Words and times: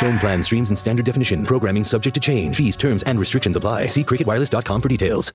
Phone 0.00 0.18
plan 0.18 0.42
streams 0.42 0.70
in 0.70 0.76
standard 0.76 1.04
definition. 1.04 1.44
Programming 1.44 1.84
subject 1.84 2.14
to 2.14 2.20
change. 2.20 2.56
Fees, 2.56 2.74
terms, 2.74 3.02
and 3.02 3.20
restrictions 3.20 3.54
apply. 3.56 3.84
See 3.84 4.02
cricketwireless.com 4.02 4.80
for 4.80 4.88
details. 4.88 5.30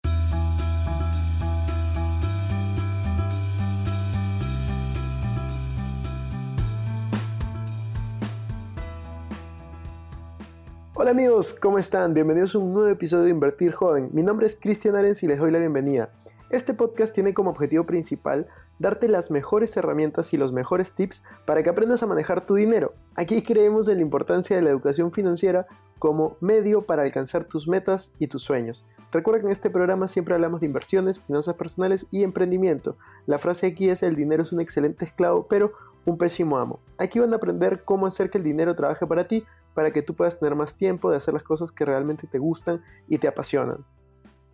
Hola 10.95 11.11
amigos, 11.11 11.53
¿cómo 11.53 11.77
están? 11.77 12.15
Bienvenidos 12.15 12.55
a 12.55 12.57
un 12.57 12.73
nuevo 12.73 12.89
episodio 12.89 13.25
de 13.25 13.29
Invertir 13.29 13.71
Joven. 13.71 14.09
Mi 14.13 14.23
nombre 14.23 14.47
es 14.47 14.57
Cristian 14.59 14.95
Arens 14.95 15.21
y 15.21 15.27
les 15.27 15.37
doy 15.37 15.51
la 15.51 15.59
bienvenida. 15.59 16.09
Este 16.51 16.75
podcast 16.75 17.11
tiene 17.11 17.33
como 17.33 17.49
objetivo 17.49 17.85
principal 17.85 18.47
darte 18.77 19.07
las 19.07 19.31
mejores 19.31 19.75
herramientas 19.77 20.31
y 20.31 20.37
los 20.37 20.53
mejores 20.53 20.93
tips 20.93 21.23
para 21.45 21.63
que 21.63 21.71
aprendas 21.71 22.03
a 22.03 22.07
manejar 22.07 22.45
tu 22.45 22.53
dinero. 22.53 22.93
Aquí 23.15 23.41
creemos 23.41 23.87
en 23.87 23.95
la 23.95 24.03
importancia 24.03 24.55
de 24.55 24.61
la 24.61 24.69
educación 24.69 25.11
financiera 25.11 25.65
como 25.97 26.37
medio 26.41 26.85
para 26.85 27.01
alcanzar 27.01 27.45
tus 27.45 27.67
metas 27.67 28.13
y 28.19 28.27
tus 28.27 28.43
sueños. 28.43 28.85
Recuerda 29.11 29.39
que 29.39 29.45
en 29.47 29.53
este 29.53 29.71
programa 29.71 30.07
siempre 30.07 30.35
hablamos 30.35 30.59
de 30.59 30.67
inversiones, 30.67 31.19
finanzas 31.19 31.55
personales 31.55 32.05
y 32.11 32.21
emprendimiento. 32.21 32.95
La 33.25 33.39
frase 33.39 33.65
aquí 33.65 33.89
es 33.89 34.03
el 34.03 34.15
dinero 34.15 34.43
es 34.43 34.53
un 34.53 34.61
excelente 34.61 35.05
esclavo, 35.05 35.47
pero 35.47 35.71
un 36.05 36.19
pésimo 36.19 36.59
amo. 36.59 36.79
Aquí 36.99 37.17
van 37.17 37.33
a 37.33 37.37
aprender 37.37 37.83
cómo 37.83 38.05
hacer 38.05 38.29
que 38.29 38.37
el 38.37 38.43
dinero 38.43 38.75
trabaje 38.75 39.07
para 39.07 39.27
ti 39.27 39.43
para 39.73 39.91
que 39.91 40.03
tú 40.03 40.13
puedas 40.13 40.37
tener 40.37 40.53
más 40.53 40.77
tiempo 40.77 41.09
de 41.09 41.17
hacer 41.17 41.33
las 41.33 41.43
cosas 41.43 41.71
que 41.71 41.85
realmente 41.85 42.27
te 42.27 42.37
gustan 42.37 42.83
y 43.07 43.17
te 43.17 43.27
apasionan. 43.27 43.83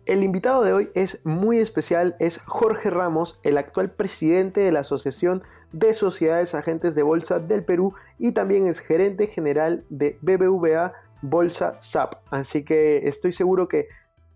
El 0.04 0.24
invitado 0.24 0.64
de 0.64 0.72
hoy 0.72 0.90
es 0.94 1.24
muy 1.24 1.58
especial, 1.58 2.16
es 2.18 2.38
Jorge 2.38 2.90
Ramos, 2.90 3.38
el 3.44 3.56
actual 3.56 3.88
presidente 3.88 4.60
de 4.60 4.72
la 4.72 4.80
Asociación 4.80 5.44
de 5.70 5.94
Sociedades 5.94 6.56
Agentes 6.56 6.96
de 6.96 7.04
Bolsa 7.04 7.38
del 7.38 7.64
Perú 7.64 7.94
y 8.18 8.32
también 8.32 8.66
es 8.66 8.80
gerente 8.80 9.28
general 9.28 9.84
de 9.90 10.18
BBVA 10.20 10.92
Bolsa 11.22 11.76
SAP. 11.78 12.16
Así 12.32 12.64
que 12.64 13.06
estoy 13.06 13.30
seguro 13.30 13.68
que 13.68 13.86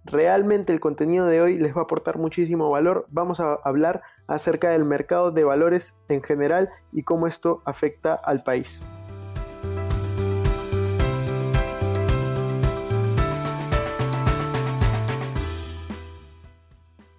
realmente 0.04 0.72
el 0.72 0.78
contenido 0.78 1.26
de 1.26 1.42
hoy 1.42 1.58
les 1.58 1.74
va 1.74 1.80
a 1.80 1.84
aportar 1.84 2.16
muchísimo 2.16 2.70
valor. 2.70 3.06
Vamos 3.10 3.40
a 3.40 3.54
hablar 3.64 4.02
acerca 4.28 4.70
del 4.70 4.84
mercado 4.84 5.32
de 5.32 5.42
valores 5.42 5.96
en 6.08 6.22
general 6.22 6.68
y 6.92 7.02
cómo 7.02 7.26
esto 7.26 7.60
afecta 7.64 8.14
al 8.14 8.44
país. 8.44 8.82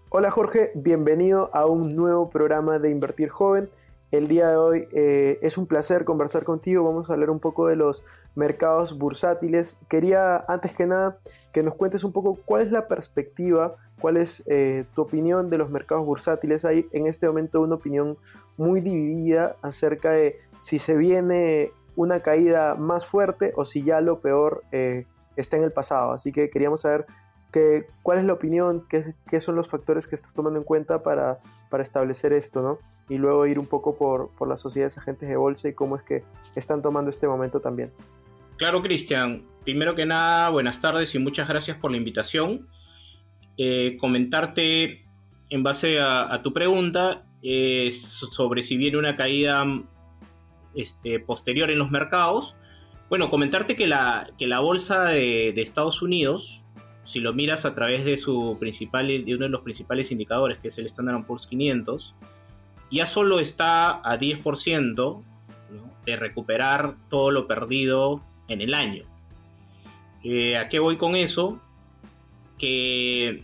Hola 0.09 0.31
Jorge, 0.31 0.71
bienvenido 0.73 1.49
a 1.53 1.65
un 1.65 1.97
nuevo 1.97 2.29
programa 2.29 2.79
de 2.79 2.89
Invertir 2.89 3.27
Joven. 3.27 3.69
El 4.09 4.29
día 4.29 4.49
de 4.49 4.55
hoy 4.55 4.87
eh, 4.93 5.37
es 5.41 5.57
un 5.57 5.67
placer 5.67 6.05
conversar 6.05 6.45
contigo. 6.45 6.85
Vamos 6.85 7.09
a 7.09 7.13
hablar 7.13 7.29
un 7.29 7.41
poco 7.41 7.67
de 7.67 7.75
los 7.75 8.05
mercados 8.33 8.97
bursátiles. 8.97 9.77
Quería, 9.89 10.45
antes 10.47 10.73
que 10.73 10.85
nada, 10.85 11.17
que 11.51 11.61
nos 11.61 11.75
cuentes 11.75 12.05
un 12.05 12.13
poco 12.13 12.39
cuál 12.45 12.61
es 12.61 12.71
la 12.71 12.87
perspectiva, 12.87 13.75
cuál 13.99 14.15
es 14.15 14.43
eh, 14.47 14.85
tu 14.95 15.01
opinión 15.01 15.49
de 15.49 15.57
los 15.57 15.69
mercados 15.69 16.05
bursátiles. 16.05 16.63
Hay 16.63 16.87
en 16.93 17.05
este 17.05 17.27
momento 17.27 17.59
una 17.59 17.75
opinión 17.75 18.17
muy 18.55 18.79
dividida 18.79 19.57
acerca 19.61 20.11
de 20.11 20.37
si 20.61 20.79
se 20.79 20.95
viene 20.95 21.73
una 21.97 22.21
caída 22.21 22.75
más 22.75 23.05
fuerte 23.05 23.51
o 23.57 23.65
si 23.65 23.83
ya 23.83 23.99
lo 23.99 24.21
peor 24.21 24.63
eh, 24.71 25.05
está 25.35 25.57
en 25.57 25.63
el 25.63 25.73
pasado. 25.73 26.13
Así 26.13 26.31
que 26.31 26.49
queríamos 26.49 26.79
saber 26.79 27.07
¿Cuál 28.03 28.19
es 28.19 28.25
la 28.25 28.33
opinión? 28.33 28.85
¿Qué, 28.89 29.41
son 29.41 29.55
los 29.55 29.67
factores 29.67 30.07
que 30.07 30.15
estás 30.15 30.33
tomando 30.33 30.59
en 30.59 30.65
cuenta 30.65 31.01
para, 31.03 31.37
establecer 31.79 32.33
esto? 32.33 32.61
¿no? 32.61 32.79
Y 33.09 33.17
luego 33.17 33.45
ir 33.47 33.59
un 33.59 33.67
poco 33.67 33.97
por, 33.97 34.31
las 34.47 34.59
sociedades 34.59 34.97
agentes 34.97 35.29
de 35.29 35.37
bolsa 35.37 35.69
y 35.69 35.73
cómo 35.73 35.95
es 35.95 36.03
que 36.03 36.23
están 36.55 36.81
tomando 36.81 37.09
este 37.09 37.27
momento 37.27 37.59
también. 37.59 37.91
Claro, 38.57 38.81
Cristian. 38.81 39.43
Primero 39.63 39.95
que 39.95 40.05
nada, 40.05 40.49
buenas 40.49 40.81
tardes 40.81 41.13
y 41.15 41.19
muchas 41.19 41.47
gracias 41.47 41.77
por 41.77 41.91
la 41.91 41.97
invitación. 41.97 42.67
Eh, 43.57 43.97
comentarte 43.99 45.05
en 45.49 45.63
base 45.63 45.99
a, 45.99 46.41
tu 46.43 46.53
pregunta 46.53 47.25
eh, 47.41 47.91
sobre 47.91 48.63
si 48.63 48.77
viene 48.77 48.97
una 48.97 49.15
caída 49.15 49.65
este, 50.75 51.19
posterior 51.19 51.69
en 51.69 51.79
los 51.79 51.91
mercados. 51.91 52.55
Bueno, 53.09 53.29
comentarte 53.29 53.75
que 53.75 53.87
la, 53.87 54.29
que 54.37 54.47
la 54.47 54.59
bolsa 54.59 55.05
de 55.05 55.53
Estados 55.61 56.01
Unidos 56.01 56.61
si 57.07 57.21
lo 57.21 57.33
miras 57.33 57.65
a 57.65 57.73
través 57.73 58.03
de 58.03 58.17
su 58.17 58.57
principal, 58.59 59.07
de 59.07 59.33
uno 59.33 59.45
de 59.45 59.49
los 59.49 59.61
principales 59.61 60.11
indicadores, 60.11 60.59
que 60.59 60.67
es 60.67 60.77
el 60.77 60.87
Standard 60.87 61.25
Poor's 61.25 61.47
500, 61.47 62.13
ya 62.91 63.05
solo 63.05 63.39
está 63.39 63.91
a 63.91 64.19
10% 64.19 65.23
de 66.05 66.15
recuperar 66.17 66.95
todo 67.09 67.31
lo 67.31 67.47
perdido 67.47 68.21
en 68.49 68.61
el 68.61 68.73
año. 68.73 69.05
Eh, 70.23 70.57
¿A 70.57 70.67
qué 70.67 70.79
voy 70.79 70.97
con 70.97 71.15
eso? 71.15 71.61
Que, 72.57 73.43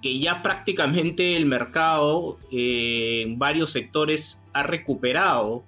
que 0.00 0.18
ya 0.20 0.42
prácticamente 0.42 1.36
el 1.36 1.46
mercado 1.46 2.38
eh, 2.52 3.22
en 3.22 3.38
varios 3.38 3.70
sectores 3.70 4.40
ha 4.52 4.62
recuperado 4.62 5.64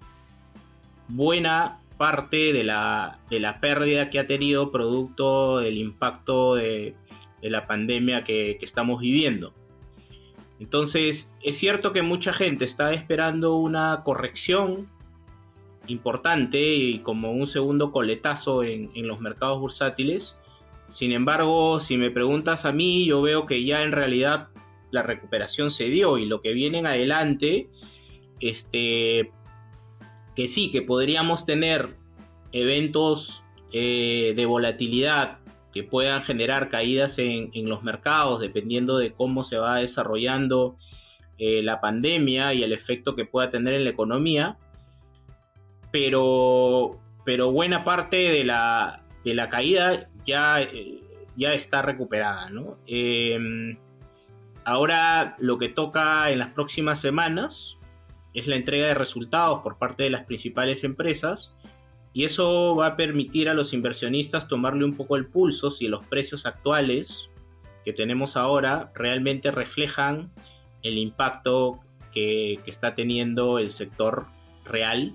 buena 1.08 1.80
parte 1.97 2.53
de 2.53 2.65
la, 2.65 3.21
de 3.31 3.41
pérdida 3.61 4.11
que 4.11 4.19
ha 4.19 4.27
tenido 4.27 4.71
producto 4.71 5.59
del 5.59 5.79
impacto 5.79 6.55
de, 6.57 6.95
la 7.43 7.67
pandemia 7.67 8.25
que, 8.25 8.59
estamos 8.61 9.01
viviendo. 9.01 9.53
Entonces, 10.59 11.33
es 11.43 11.59
cierto 11.59 11.93
que 11.93 12.03
mucha 12.03 12.33
gente 12.33 12.65
está 12.65 12.93
esperando 12.93 13.57
una 13.57 14.03
corrección 14.05 14.89
importante 15.87 16.75
y 16.75 16.99
como 17.01 17.31
un 17.33 17.47
segundo 17.47 17.93
coletazo 17.93 18.65
en, 18.65 18.91
en, 18.95 19.07
los 19.07 19.21
mercados 19.21 19.61
bursátiles. 19.61 20.37
Sin 20.89 21.13
embargo, 21.13 21.78
si 21.78 21.97
me 21.97 22.11
preguntas 22.11 22.65
a 22.65 22.73
mí, 22.73 23.07
yo 23.07 23.23
veo 23.23 23.47
que 23.47 23.65
ya 23.65 23.83
en 23.84 23.93
realidad 23.93 24.49
la 24.91 25.03
recuperación 25.03 25.71
se 25.71 25.84
dio 25.84 26.19
y 26.19 26.27
lo 26.27 26.41
que 26.41 26.53
viene 26.53 26.78
en 26.78 26.87
adelante 26.87 27.69
este, 28.41 29.31
que 30.36 30.48
sí, 30.48 30.70
que 30.70 30.82
podríamos 30.82 31.47
tener 31.47 31.97
eventos 32.52 33.42
eh, 33.72 34.34
de 34.36 34.47
volatilidad 34.47 35.38
que 35.72 35.82
puedan 35.82 36.22
generar 36.22 36.69
caídas 36.70 37.19
en, 37.19 37.50
los 37.69 37.82
mercados 37.82 38.41
dependiendo 38.41 38.97
de 38.98 39.12
cómo 39.12 39.44
se 39.44 39.58
va 39.58 39.76
desarrollando 39.76 40.76
eh, 41.38 41.62
la 41.62 41.80
pandemia 41.80 42.54
y 42.54 42.62
el 42.62 42.72
efecto 42.72 43.14
que 43.14 43.24
pueda 43.24 43.50
tener 43.50 43.74
en 43.74 43.84
la 43.84 43.91
economía. 43.91 44.56
Pero, 45.91 46.98
pero 47.24 47.53
buena 47.53 47.84
parte 47.84 48.16
de 48.16 48.44
la, 48.44 49.03
de 49.24 49.34
la 49.34 49.50
caída 49.50 50.08
ya, 50.26 50.62
eh, 50.62 51.00
ya 51.36 51.53
está 51.53 51.82
recuperada. 51.82 52.48
Em, 52.86 53.76
ahora 54.64 55.36
lo 55.38 55.58
que 55.58 55.68
toca 55.68 56.30
en 56.30 56.38
las 56.38 56.48
próximas 56.53 57.00
semanas 57.00 57.75
es 58.36 58.47
la 58.47 58.56
entrega 58.56 58.86
de 58.86 58.94
resultados 58.94 59.62
por 59.62 59.78
parte 59.78 60.02
de 60.02 60.10
las 60.10 60.26
principales 60.26 60.84
empresas 60.84 61.52
y 62.12 62.24
eso 62.24 62.76
va 62.76 62.88
a 62.88 62.97
permitir 62.97 63.48
a 63.48 63.54
los 63.54 63.72
inversionistas 63.72 64.47
tomarle 64.47 64.84
un 64.84 64.94
poco 64.94 65.16
el 65.16 65.26
pulso 65.26 65.70
si 65.70 65.88
los 65.88 66.06
precios 66.06 66.44
actuales 66.44 67.30
que 67.84 67.94
tenemos 67.94 68.36
ahora 68.36 68.92
realmente 68.94 69.50
reflejan 69.50 70.30
el 70.83 70.98
impacto 70.98 71.80
que, 72.12 72.60
está 72.66 72.94
teniendo 72.94 73.59
el 73.59 73.71
sector 73.71 74.27
real 74.65 75.15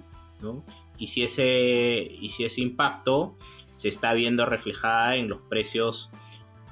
y, 0.97 1.07
si 1.07 1.23
ese, 1.23 2.11
y 2.19 2.29
si 2.29 2.43
ese 2.43 2.61
impacto 2.61 3.37
se 3.75 3.89
está 3.89 4.13
viendo 4.13 4.47
reflejada 4.47 5.15
en 5.15 5.29
los 5.29 5.41
precios 5.41 6.09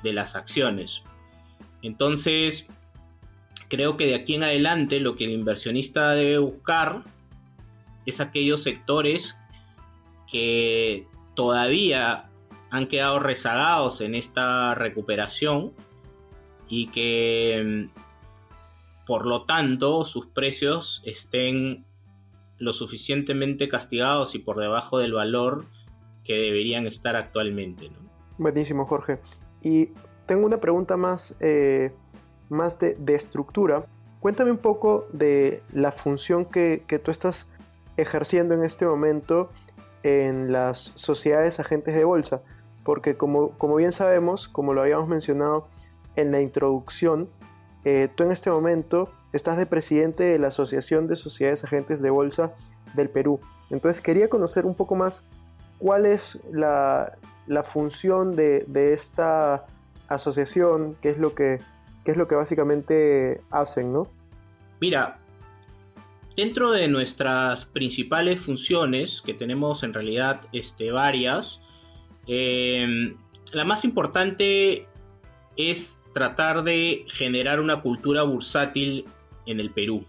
de 0.02 0.14
las 0.14 0.36
acciones. 0.36 1.04
Entonces, 1.82 2.72
creo 3.70 3.98
que 3.98 4.06
de 4.08 4.16
aquí 4.16 4.36
en 4.36 4.44
adelante 4.44 5.00
lo 5.00 5.16
que 5.16 5.26
el 5.26 5.32
inversionista 5.32 6.12
debe 6.12 6.40
buscar 6.40 7.04
es 8.06 8.20
aquellos 8.20 8.64
sectores 8.64 9.38
que 10.32 11.06
todavía 11.36 12.30
han 12.72 12.88
quedado 12.88 13.20
rezagados 13.20 14.02
en 14.02 14.16
esta 14.16 14.76
recuperación 14.76 15.72
y 16.68 16.88
que 16.88 17.90
mm, 17.94 18.00
por 19.08 19.26
lo 19.26 19.46
tanto 19.46 20.06
sus 20.06 20.28
precios 20.28 21.02
estén 21.06 21.86
lo 22.58 22.74
suficientemente 22.74 23.70
castigados 23.70 24.36
y 24.36 24.40
por 24.40 24.58
debajo 24.58 25.00
del 25.00 25.14
valor 25.14 25.66
que 26.26 26.34
deberían 26.34 26.86
estar 26.86 27.16
actualmente. 27.16 27.90
Buenísimo, 28.38 28.86
Jorge. 28.86 29.20
Y 29.64 29.90
tengo 30.28 30.46
una 30.46 30.60
pregunta 30.60 30.96
más, 30.96 31.36
eh, 31.40 31.92
más 32.50 32.80
de, 32.80 32.98
estructura. 33.08 33.86
Cuéntame 34.20 34.52
un 34.52 34.58
poco 34.58 35.06
de 35.14 35.64
la 35.74 35.92
función 35.92 36.46
que, 36.46 36.84
que 36.88 37.00
tú 37.00 37.12
estás 37.12 37.52
ejerciendo 37.98 38.54
en 38.54 38.64
este 38.64 38.86
momento 38.86 39.50
en 40.04 40.52
las 40.52 40.92
sociedades 40.96 41.60
agentes 41.60 41.94
de 41.96 42.04
bolsa, 42.04 42.42
porque 42.84 43.18
como, 43.18 43.52
como 43.58 43.76
bien 43.76 43.92
sabemos, 43.92 44.48
como 44.48 44.74
lo 44.74 44.82
habíamos 44.82 45.08
mencionado 45.08 45.68
en 46.16 46.32
la 46.32 46.42
introducción, 46.42 47.30
eh, 47.86 48.10
tú 48.14 48.24
en 48.24 48.32
este 48.32 48.52
momento 48.52 49.10
estás 49.32 49.58
de 49.58 49.66
presidente 49.66 50.24
de 50.24 50.40
la 50.40 50.50
Asociación 50.50 51.08
de 51.08 51.16
Sociedades 51.16 51.64
Agentes 51.64 52.02
de 52.02 52.10
Bolsa 52.10 52.52
del 52.94 53.10
Perú. 53.10 53.40
Entonces 53.70 54.02
quería 54.02 54.30
conocer 54.30 54.66
un 54.66 54.76
poco 54.76 54.96
más 54.96 55.28
cuál 55.78 56.06
es 56.06 56.40
la, 56.52 57.16
función 57.64 58.36
de, 58.36 58.66
esta 58.94 59.66
asociación, 60.08 60.98
qué 61.02 61.12
es 61.12 61.18
lo 61.18 61.34
que, 61.36 61.60
qué 62.04 62.12
es 62.12 62.18
lo 62.18 62.28
que 62.28 62.36
básicamente 62.36 63.42
hacen, 63.52 63.94
¿no? 63.94 64.08
Mira, 64.80 65.20
dentro 66.36 66.72
de 66.72 66.88
nuestras 66.88 67.66
principales 67.66 68.40
funciones, 68.40 69.22
que 69.22 69.34
tenemos 69.34 69.84
en 69.84 69.94
realidad 69.94 70.42
este, 70.54 70.92
varias, 70.92 71.60
eh, 72.28 73.14
la 73.52 73.64
más 73.64 73.84
importante 73.84 74.88
es 75.58 76.02
tratar 76.14 76.64
de 76.64 77.06
generar 77.14 77.60
una 77.60 77.82
cultura 77.82 78.24
bursátil 78.24 79.06
en 79.46 79.60
el 79.60 79.72
Perú. 79.72 80.06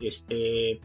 Este, 0.00 0.80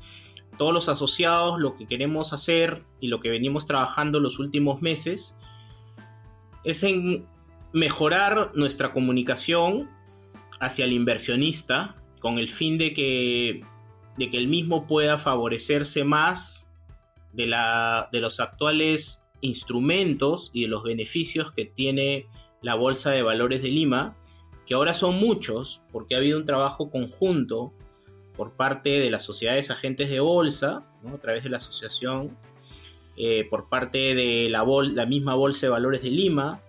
todos 0.57 0.73
los 0.73 0.89
asociados 0.89 1.59
lo 1.59 1.75
que 1.75 1.87
queremos 1.87 2.33
hacer 2.33 2.83
y 2.99 3.07
lo 3.07 3.19
que 3.19 3.29
venimos 3.29 3.65
trabajando 3.65 4.19
los 4.19 4.39
últimos 4.39 4.81
meses 4.81 5.35
es 6.63 6.83
en 6.83 7.25
mejorar 7.71 8.51
nuestra 8.55 8.91
comunicación 8.91 9.89
hacia 10.59 10.85
el 10.85 10.93
inversionista 10.93 11.95
con 12.19 12.37
el 12.37 12.49
fin 12.49 12.77
de 12.77 12.93
que, 12.93 13.61
de 14.17 14.29
que 14.29 14.37
el 14.37 14.47
mismo 14.47 14.87
pueda 14.87 15.17
favorecerse 15.17 16.03
más 16.03 16.71
de, 17.33 17.47
la, 17.47 18.09
de 18.11 18.19
los 18.19 18.39
actuales 18.39 19.23
instrumentos 19.41 20.51
y 20.53 20.63
de 20.63 20.67
los 20.67 20.83
beneficios 20.83 21.51
que 21.53 21.65
tiene 21.65 22.27
la 22.61 22.75
Bolsa 22.75 23.11
de 23.11 23.21
Valores 23.21 23.61
de 23.61 23.69
Lima 23.69 24.15
que 24.69 24.75
ahora 24.75 24.93
son 24.93 25.15
muchos, 25.15 25.81
porque 25.91 26.13
ha 26.13 26.19
habido 26.19 26.37
un 26.37 26.45
trabajo 26.45 26.91
conjunto 26.91 27.73
por 28.37 28.51
parte 28.53 28.89
de 28.99 29.09
las 29.09 29.23
sociedades 29.23 29.71
agentes 29.71 30.11
de 30.11 30.19
bolsa, 30.19 30.83
a 31.11 31.17
través 31.17 31.43
de 31.43 31.49
la 31.49 31.57
asociación, 31.57 32.37
eh, 33.17 33.47
por 33.49 33.67
parte 33.67 34.13
de 34.13 34.47
la, 34.47 34.63
la, 34.93 35.07
misma 35.07 35.33
Bolsa 35.33 35.65
de 35.65 35.71
Valores 35.71 36.03
de 36.03 36.11
Lima, 36.11 36.61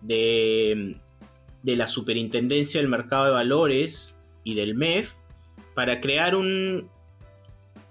de, 0.00 0.96
la 1.62 1.88
Superintendencia 1.88 2.80
del 2.80 2.88
Mercado 2.88 3.26
de 3.26 3.30
Valores 3.32 4.18
y 4.44 4.54
del 4.54 4.74
MEF, 4.74 5.14
para 5.74 6.00
crear 6.00 6.34
un, 6.34 6.88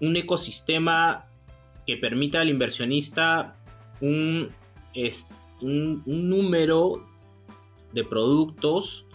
un 0.02 0.16
ecosistema 0.16 1.26
que 1.86 1.98
permita 1.98 2.42
al 2.42 2.50
inversionista 2.50 3.56
un, 4.02 4.50
un, 5.62 6.04
un 6.06 6.30
número 6.30 7.08
de 7.94 8.04
productos 8.04 9.06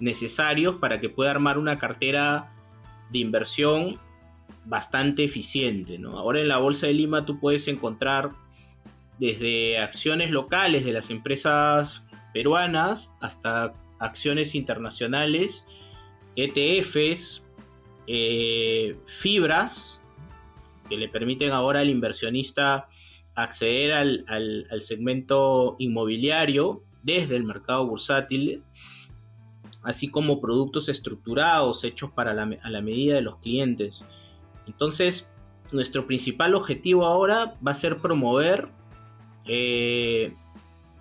necesarios 0.00 0.76
para 0.76 1.00
que 1.00 1.08
pueda 1.08 1.30
armar 1.30 1.58
una 1.58 1.78
cartera 1.78 2.52
de 3.10 3.18
inversión 3.18 3.98
bastante 4.64 5.24
eficiente. 5.24 6.00
Ahora 6.04 6.40
en 6.40 6.48
la 6.48 6.58
Bolsa 6.58 6.86
de 6.86 6.94
Lima 6.94 7.24
tú 7.24 7.38
puedes 7.38 7.68
encontrar 7.68 8.30
desde 9.18 9.78
acciones 9.78 10.30
locales 10.30 10.84
de 10.84 10.92
las 10.92 11.10
empresas 11.10 12.02
peruanas 12.32 13.14
hasta 13.20 13.74
acciones 13.98 14.54
internacionales, 14.54 15.64
ETFs, 16.36 17.42
eh, 18.06 18.96
fibras, 19.06 20.02
que 20.88 20.96
le 20.96 21.08
permiten 21.08 21.52
ahora 21.52 21.80
al 21.80 21.90
inversionista 21.90 22.88
acceder 23.34 23.92
al, 23.92 24.24
al 24.28 24.82
segmento 24.82 25.76
inmobiliario 25.78 26.82
desde 27.02 27.36
el 27.36 27.44
mercado 27.44 27.86
bursátil 27.86 28.62
así 29.84 30.08
como 30.08 30.40
productos 30.40 30.88
estructurados 30.88 31.84
hechos 31.84 32.10
para 32.10 32.34
la, 32.34 32.58
a 32.62 32.70
la 32.70 32.80
medida 32.80 33.14
de 33.14 33.20
los 33.20 33.36
clientes. 33.38 34.04
Entonces, 34.66 35.30
nuestro 35.72 36.06
principal 36.06 36.54
objetivo 36.54 37.04
ahora 37.04 37.54
va 37.66 37.72
a 37.72 37.74
ser 37.74 37.98
promover 37.98 38.68
eh, 39.46 40.34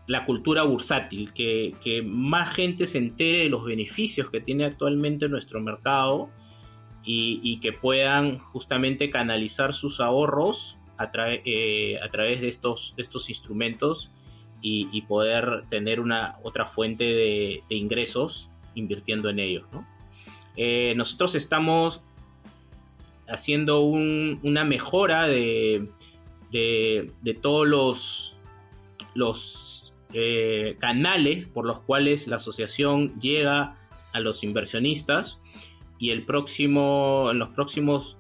la 0.07 0.25
cultura 0.25 0.63
bursátil, 0.63 1.31
que, 1.33 2.03
más 2.05 2.53
gente 2.53 2.87
se 2.87 2.97
entere 2.97 3.39
de 3.39 3.49
los 3.49 3.63
beneficios 3.63 4.29
que 4.29 4.41
tiene 4.41 4.65
actualmente 4.65 5.29
nuestro 5.29 5.61
mercado 5.61 6.29
y, 7.05 7.59
que 7.59 7.73
puedan 7.73 8.39
justamente 8.39 9.09
canalizar 9.09 9.73
sus 9.73 9.99
ahorros 9.99 10.77
a, 10.97 11.09
eh, 11.25 11.99
través 12.11 12.41
de 12.41 12.49
estos, 12.49 12.93
estos 12.97 13.29
instrumentos 13.29 14.11
y, 14.61 15.01
poder 15.03 15.63
tener 15.69 15.99
una 15.99 16.37
otra 16.43 16.65
fuente 16.65 17.03
de 17.03 17.63
ingresos 17.69 18.49
invirtiendo 18.75 19.29
en 19.29 19.39
ellos. 19.39 19.65
Eh, 20.55 20.93
nosotros 20.95 21.35
estamos 21.35 22.03
haciendo 23.27 23.81
una 23.81 24.63
mejora 24.63 25.27
de, 25.27 25.87
de, 26.51 27.39
todos 27.41 27.67
los, 27.67 28.37
los 29.15 29.62
eh, 30.13 30.77
canales 30.79 31.45
por 31.45 31.65
los 31.65 31.79
cuales 31.81 32.27
la 32.27 32.35
asociación 32.35 33.19
llega 33.19 33.77
a 34.13 34.19
los 34.19 34.43
inversionistas 34.43 35.39
y 35.97 36.11
el 36.11 36.23
próximo, 36.23 37.29
en 37.31 37.39
los 37.39 37.49
próximos 37.49 38.17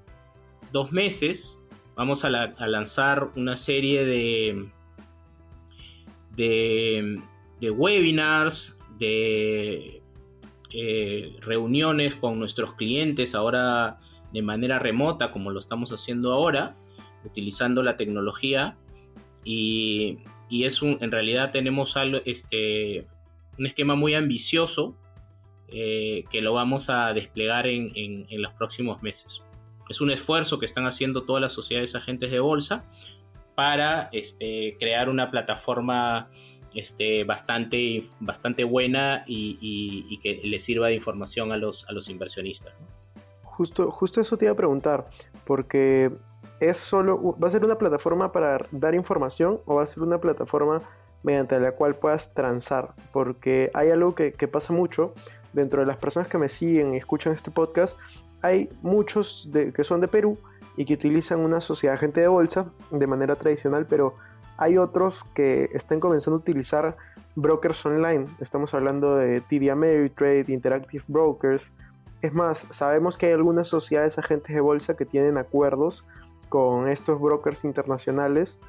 dos 0.71 0.91
meses 0.91 1.57
vamos 1.95 2.25
a, 2.25 2.29
lanzar 2.29 3.29
una 3.35 3.57
serie 3.57 4.05
de, 4.05 4.69
de, 6.35 7.71
webinars, 7.71 8.77
de 8.97 10.01
eh, 10.71 11.35
reuniones 11.41 12.15
con 12.15 12.39
nuestros 12.39 12.73
clientes 12.73 13.35
ahora 13.35 13.99
de 14.31 14.41
manera 14.41 14.79
remota, 14.79 15.31
como 15.31 15.51
lo 15.51 15.59
estamos 15.59 15.91
haciendo 15.91 16.33
ahora, 16.33 16.71
utilizando 17.23 17.83
la 17.83 17.97
tecnología. 17.97 18.75
Y, 19.45 20.17
es 20.49 20.81
un, 20.81 20.97
en 21.01 21.11
realidad 21.11 21.51
tenemos 21.51 21.97
algo, 21.97 22.19
este, 22.25 23.07
un 23.57 23.65
esquema 23.65 23.95
muy 23.95 24.13
ambicioso 24.13 24.95
eh, 25.67 26.25
que 26.29 26.41
lo 26.41 26.53
vamos 26.53 26.89
a 26.89 27.13
desplegar 27.13 27.65
en, 27.65 28.27
los 28.29 28.53
próximos 28.53 29.01
meses. 29.01 29.41
Es 29.89 30.01
un 30.01 30.11
esfuerzo 30.11 30.59
que 30.59 30.65
están 30.65 30.85
haciendo 30.85 31.23
todas 31.23 31.41
las 31.41 31.53
sociedades 31.53 31.95
agentes 31.95 32.31
de 32.31 32.39
bolsa 32.39 32.83
para 33.55 34.09
este, 34.11 34.75
crear 34.79 35.09
una 35.09 35.31
plataforma 35.31 36.29
este, 36.75 37.23
bastante, 37.23 38.03
bastante 38.19 38.63
buena 38.63 39.23
y, 39.27 40.19
que 40.21 40.41
le 40.43 40.59
sirva 40.59 40.87
de 40.87 40.95
información 40.95 41.51
a 41.51 41.57
los, 41.57 41.87
a 41.89 41.91
los 41.91 42.09
inversionistas. 42.09 42.73
Justo, 43.43 43.91
justo 43.91 44.21
eso 44.21 44.37
te 44.37 44.45
iba 44.45 44.53
a 44.53 44.57
preguntar, 44.57 45.07
porque 45.45 46.11
es 46.69 46.77
solo, 46.77 47.37
¿va 47.41 47.47
a 47.47 47.51
ser 47.51 47.65
una 47.65 47.77
plataforma 47.77 48.31
para 48.31 48.65
dar 48.71 48.95
información 48.95 49.59
o 49.65 49.75
va 49.75 49.83
a 49.83 49.87
ser 49.87 50.03
una 50.03 50.19
plataforma 50.19 50.81
mediante 51.21 51.59
la 51.59 51.73
cual 51.73 51.95
puedas 51.95 52.33
transar? 52.33 52.93
Porque 53.11 53.71
hay 53.73 53.89
algo 53.89 54.15
que, 54.15 54.31
pasa 54.51 54.73
mucho 54.73 55.13
dentro 55.51 55.81
de 55.81 55.85
las 55.85 55.97
personas 55.97 56.27
que 56.27 56.37
me 56.37 56.49
siguen 56.49 56.93
y 56.93 56.97
escuchan 56.97 57.33
este 57.33 57.51
podcast, 57.51 57.97
hay 58.41 58.69
muchos 58.81 59.49
que 59.73 59.83
son 59.83 60.01
de 60.01 60.07
Perú 60.07 60.37
y 60.75 60.85
que 60.85 60.95
utilizan 60.95 61.39
una 61.39 61.61
sociedad 61.61 61.95
agente 61.95 62.21
de 62.21 62.27
bolsa 62.27 62.71
de 62.91 63.07
manera 63.07 63.35
tradicional, 63.35 63.85
pero 63.85 64.15
hay 64.57 64.77
otros 64.77 65.23
que 65.33 65.69
están 65.73 65.99
comenzando 65.99 66.37
a 66.37 66.39
utilizar 66.39 66.97
brokers 67.35 67.85
online. 67.85 68.27
Estamos 68.39 68.73
hablando 68.73 69.15
de 69.15 69.41
TD 69.41 69.69
Ameritrade, 69.71 70.45
Interactive 70.47 71.03
Brokers. 71.07 71.73
Es 72.21 72.33
más, 72.33 72.67
sabemos 72.69 73.17
que 73.17 73.27
hay 73.27 73.33
algunas 73.33 73.67
sociedades 73.67 74.17
agentes 74.17 74.55
de 74.55 74.61
bolsa 74.61 74.95
que 74.95 75.05
tienen 75.05 75.37
acuerdos 75.37 76.05
con 76.53 76.87
estos 76.87 77.19
brokers 77.19 77.65
internacionales 77.65 78.61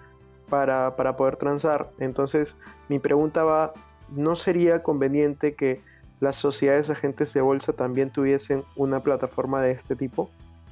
para, 0.49 0.97
poder 1.19 1.37
transar. 1.37 1.91
Entonces, 1.99 2.59
mi 2.89 2.99
pregunta 2.99 3.45
va, 3.45 3.75
¿no 4.09 4.37
sería 4.37 4.83
conveniente 4.83 5.55
que 5.55 5.83
las 6.19 6.37
sociedades 6.37 6.89
agentes 6.89 7.35
de 7.35 7.43
bolsa 7.43 7.75
también 7.75 8.09
tuviesen 8.09 8.63
una 8.75 9.01
plataforma 9.01 9.61
de 9.61 9.73
este 9.73 9.97
tipo? 9.97 10.31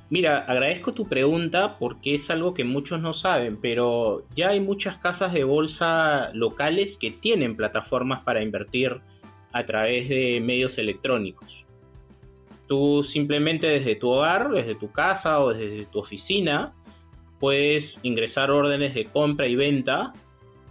Mira, 0.09 0.39
agradezco 0.49 0.95
tu 0.95 1.07
pregunta 1.07 1.77
porque 1.79 2.15
es 2.15 2.31
algo 2.31 2.55
que 2.55 2.65
muchos 2.65 2.99
no 3.03 3.13
saben, 3.13 3.59
pero 3.61 4.23
ya 4.35 4.49
hay 4.49 4.61
muchas 4.61 4.97
casas 4.97 5.35
de 5.35 5.45
bolsa 5.45 6.31
locales 6.33 6.97
que 6.97 7.11
tienen 7.11 7.57
plataformas 7.57 8.23
para 8.23 8.43
invertir 8.43 9.03
a 9.53 9.67
través 9.67 10.09
de 10.09 10.41
medios 10.43 10.79
electrónicos. 10.79 11.67
Tú 12.67 13.05
simplemente 13.05 13.67
desde 13.67 13.97
tu 13.97 14.09
hogar, 14.09 14.49
desde 14.49 14.75
tu 14.75 14.91
casa 14.91 15.41
o 15.41 15.53
desde 15.53 15.85
tu 15.85 15.99
oficina, 15.99 16.73
puedes 17.43 17.99
ingresar 18.05 18.53
órdenes 18.53 18.95
de 18.95 19.07
compra 19.07 19.49
y 19.49 19.57
venta 19.57 20.13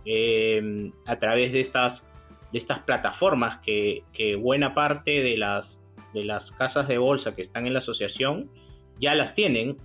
eh, 0.06 0.90
a 1.06 1.20
través 1.20 1.52
de 1.52 1.60
estas 1.60 2.08
de 2.54 2.58
estas 2.58 2.80
plataformas 2.80 3.60
que, 3.60 4.04
buena 4.40 4.74
parte 4.74 5.22
de 5.22 5.36
las, 5.38 5.82
de 6.14 6.24
las 6.24 6.54
casas 6.54 6.88
de 6.88 6.98
bolsa 6.98 7.36
que 7.36 7.42
están 7.42 7.68
en 7.68 7.74
la 7.74 7.80
asociación 7.80 8.50
ya 9.02 9.16
las 9.16 9.36
tienen, 9.36 9.78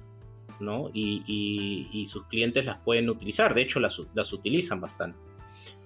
¿no? 0.60 0.92
Y, 0.94 2.06
sus 2.08 2.24
clientes 2.26 2.64
las 2.64 2.78
pueden 2.78 3.08
utilizar, 3.08 3.52
de 3.54 3.62
hecho 3.62 3.80
las, 3.80 3.98
utilizan 4.32 4.80
bastante, 4.80 5.18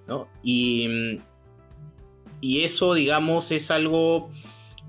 ¿no? 0.07 0.29
Y, 0.43 1.19
y 2.43 2.65
eso, 2.65 2.93
digamos, 2.93 3.53
es 3.53 3.71
algo, 3.71 4.31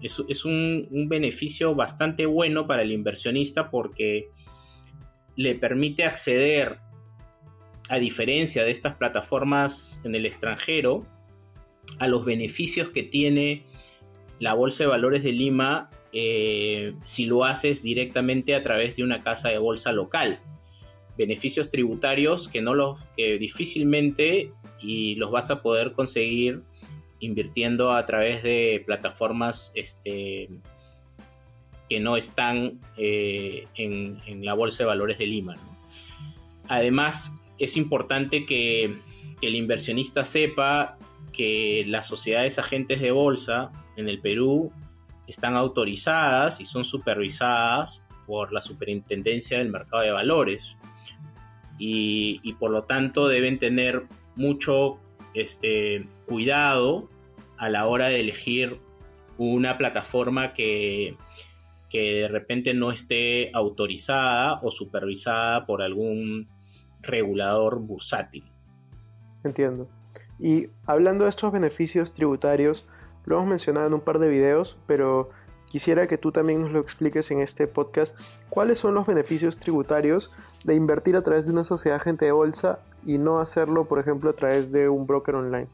es, 0.02 0.46
un, 0.46 0.90
un, 0.92 1.08
beneficio 1.08 1.74
bastante 1.74 2.26
bueno 2.26 2.68
para 2.68 2.82
el 2.82 2.92
inversionista 2.92 3.70
porque 3.70 4.30
le 5.42 5.56
permite 5.56 6.06
acceder, 6.06 6.78
a 7.90 7.98
diferencia 7.98 8.64
de 8.64 8.72
estas 8.72 8.96
plataformas 8.96 10.02
en 10.04 10.16
el 10.16 10.26
extranjero, 10.26 11.06
a 12.00 12.08
los 12.08 12.24
beneficios 12.24 12.90
que 12.90 13.04
tiene 13.04 13.64
la 14.40 14.54
Bolsa 14.54 14.84
de 14.84 14.90
Valores 14.90 15.24
de 15.24 15.32
Lima 15.32 15.90
eh, 16.14 16.94
si 17.06 17.26
lo 17.26 17.44
haces 17.44 17.82
directamente 17.82 18.56
a 18.56 18.64
través 18.64 18.96
de 18.96 19.04
una 19.04 19.24
casa 19.24 19.50
de 19.50 19.58
bolsa 19.58 19.92
local. 19.92 20.40
Beneficios 21.18 21.70
tributarios 21.70 22.48
que 22.48 22.62
no 22.62 22.74
los 22.74 23.00
que 23.18 23.38
difícilmente 23.38 24.52
y 24.82 25.16
los 25.16 25.32
vas 25.32 25.52
a 25.52 25.62
poder 25.62 25.94
conseguir 25.94 26.62
invirtiendo 27.20 27.92
a 27.92 28.06
través 28.06 28.42
de 28.44 28.84
plataformas 28.86 29.72
este, 29.76 30.50
que 31.92 32.00
no 32.00 32.16
están 32.16 32.80
eh, 32.96 33.68
en, 33.76 34.46
la 34.46 34.54
Bolsa 34.54 34.84
de 34.84 34.88
Valores 34.88 35.18
de 35.18 35.26
Lima. 35.28 35.58
Además, 36.70 37.38
es 37.60 37.76
importante 37.76 38.46
que, 38.46 38.98
el 39.42 39.56
inversionista 39.56 40.24
sepa 40.24 40.98
que 41.34 41.84
las 41.88 42.08
sociedades 42.08 42.58
agentes 42.60 43.02
de 43.02 43.12
bolsa 43.12 43.72
en 43.98 44.08
el 44.08 44.22
Perú 44.22 44.72
están 45.28 45.58
autorizadas 45.58 46.62
y 46.62 46.66
son 46.66 46.86
supervisadas 46.86 48.06
por 48.26 48.54
la 48.54 48.62
Superintendencia 48.62 49.58
del 49.58 49.70
Mercado 49.70 50.04
de 50.04 50.12
Valores 50.12 50.78
y, 51.78 52.54
por 52.54 52.72
lo 52.72 52.84
tanto 52.84 53.28
deben 53.28 53.60
tener 53.60 54.04
mucho 54.38 54.98
este, 55.34 56.06
cuidado 56.26 57.10
a 57.58 57.68
la 57.68 57.86
hora 57.88 58.08
de 58.08 58.22
elegir 58.22 58.80
una 59.38 59.78
plataforma 59.78 60.54
que, 60.54 61.18
que 61.92 62.22
de 62.22 62.28
repente 62.28 62.74
no 62.74 62.92
esté 62.92 63.52
autorizada 63.54 64.60
o 64.62 64.72
supervisada 64.72 65.66
por 65.66 65.82
algún 65.82 66.48
regulador 67.02 67.80
bursátil. 67.80 68.46
Entiendo. 69.44 69.90
Y 70.40 70.68
hablando 70.86 71.26
de 71.26 71.30
estos 71.30 71.52
beneficios 71.52 72.14
tributarios, 72.14 72.88
lo 73.26 73.38
hemos 73.38 73.50
mencionado 73.50 73.88
en 73.88 73.94
un 73.94 74.02
par 74.02 74.20
de 74.20 74.30
videos, 74.30 74.78
pero 74.88 75.30
quisiera 75.70 76.08
que 76.08 76.18
tú 76.18 76.32
también 76.32 76.62
nos 76.62 76.72
lo 76.72 76.80
expliques 76.80 77.30
en 77.32 77.42
este 77.42 77.68
podcast. 77.68 78.18
¿Cuáles 78.50 78.78
son 78.78 78.94
los 78.94 79.06
beneficios 79.06 79.58
tributarios 79.58 80.36
de 80.64 80.76
invertir 80.76 81.16
a 81.16 81.22
través 81.22 81.46
de 81.46 81.52
una 81.52 81.64
sociedad 81.64 81.98
agente 81.98 82.26
de 82.26 82.32
bolsa 82.32 82.80
y 83.06 83.18
no 83.18 83.40
hacerlo, 83.40 83.88
por 83.88 84.00
ejemplo, 84.00 84.30
a 84.30 84.34
través 84.34 84.72
de 84.72 84.90
un 84.90 85.06
broker 85.06 85.36
online? 85.36 85.68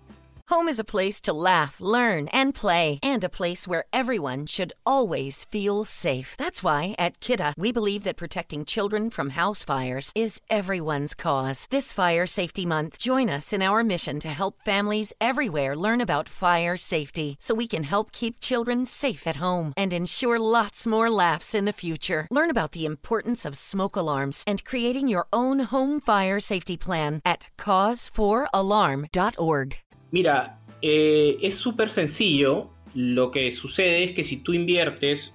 Home 0.49 0.69
is 0.69 0.79
a 0.79 0.85
place 0.85 1.19
to 1.23 1.33
laugh, 1.33 1.81
learn, 1.81 2.29
and 2.29 2.55
play, 2.55 2.99
and 3.03 3.21
a 3.21 3.27
place 3.27 3.67
where 3.67 3.83
everyone 3.91 4.45
should 4.45 4.71
always 4.85 5.43
feel 5.43 5.83
safe. 5.83 6.35
That's 6.37 6.63
why 6.63 6.95
at 6.97 7.19
Kidda, 7.19 7.53
we 7.57 7.73
believe 7.73 8.05
that 8.05 8.15
protecting 8.15 8.63
children 8.63 9.09
from 9.09 9.31
house 9.31 9.65
fires 9.65 10.13
is 10.15 10.39
everyone's 10.49 11.13
cause. 11.13 11.67
This 11.69 11.91
Fire 11.91 12.25
Safety 12.25 12.65
Month, 12.65 12.97
join 12.97 13.29
us 13.29 13.51
in 13.51 13.61
our 13.61 13.83
mission 13.83 14.21
to 14.21 14.29
help 14.29 14.61
families 14.63 15.11
everywhere 15.19 15.75
learn 15.75 15.99
about 15.99 16.29
fire 16.29 16.77
safety 16.77 17.35
so 17.41 17.53
we 17.53 17.67
can 17.67 17.83
help 17.83 18.13
keep 18.13 18.39
children 18.39 18.85
safe 18.85 19.27
at 19.27 19.35
home 19.35 19.73
and 19.75 19.91
ensure 19.91 20.39
lots 20.39 20.87
more 20.87 21.09
laughs 21.09 21.53
in 21.53 21.65
the 21.65 21.73
future. 21.73 22.25
Learn 22.31 22.49
about 22.49 22.71
the 22.71 22.85
importance 22.85 23.43
of 23.43 23.57
smoke 23.57 23.97
alarms 23.97 24.45
and 24.47 24.63
creating 24.63 25.09
your 25.09 25.27
own 25.33 25.59
home 25.59 25.99
fire 25.99 26.39
safety 26.39 26.77
plan 26.77 27.21
at 27.25 27.49
cause4alarm.org. 27.57 29.77
Mira, 30.11 30.59
eh, 30.81 31.37
es 31.41 31.55
súper 31.55 31.89
sencillo. 31.89 32.69
Lo 32.93 33.31
que 33.31 33.51
sucede 33.51 34.03
es 34.03 34.11
que 34.11 34.23
si 34.23 34.37
tú 34.37 34.53
inviertes 34.53 35.33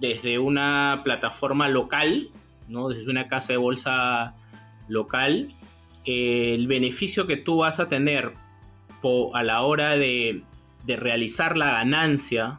desde 0.00 0.38
una 0.38 1.00
plataforma 1.04 1.68
local, 1.68 2.28
¿no? 2.68 2.88
desde 2.88 3.10
una 3.10 3.28
casa 3.28 3.52
de 3.52 3.58
bolsa 3.58 4.34
local, 4.88 5.54
eh, 6.04 6.54
el 6.54 6.66
beneficio 6.66 7.26
que 7.26 7.36
tú 7.36 7.58
vas 7.58 7.80
a 7.80 7.88
tener 7.88 8.32
a 9.32 9.42
la 9.42 9.62
hora 9.62 9.96
de, 9.96 10.42
de 10.84 10.96
realizar 10.96 11.56
la 11.56 11.72
ganancia 11.72 12.58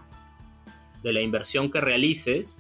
de 1.04 1.14
la 1.14 1.22
inversión 1.22 1.72
que 1.72 1.82
realices 1.82 2.58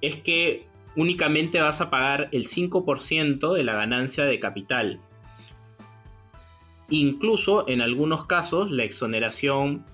es 0.00 0.16
que 0.16 0.66
únicamente 0.96 1.60
vas 1.60 1.80
a 1.80 1.90
pagar 1.90 2.28
el 2.32 2.46
5% 2.46 3.52
de 3.52 3.64
la 3.64 3.74
ganancia 3.74 4.24
de 4.24 4.40
capital. 4.40 5.00
Incluso 6.90 7.68
en 7.68 7.80
algunos 7.80 8.26
casos 8.26 8.70
la 8.70 8.84
exoneración 8.84 9.84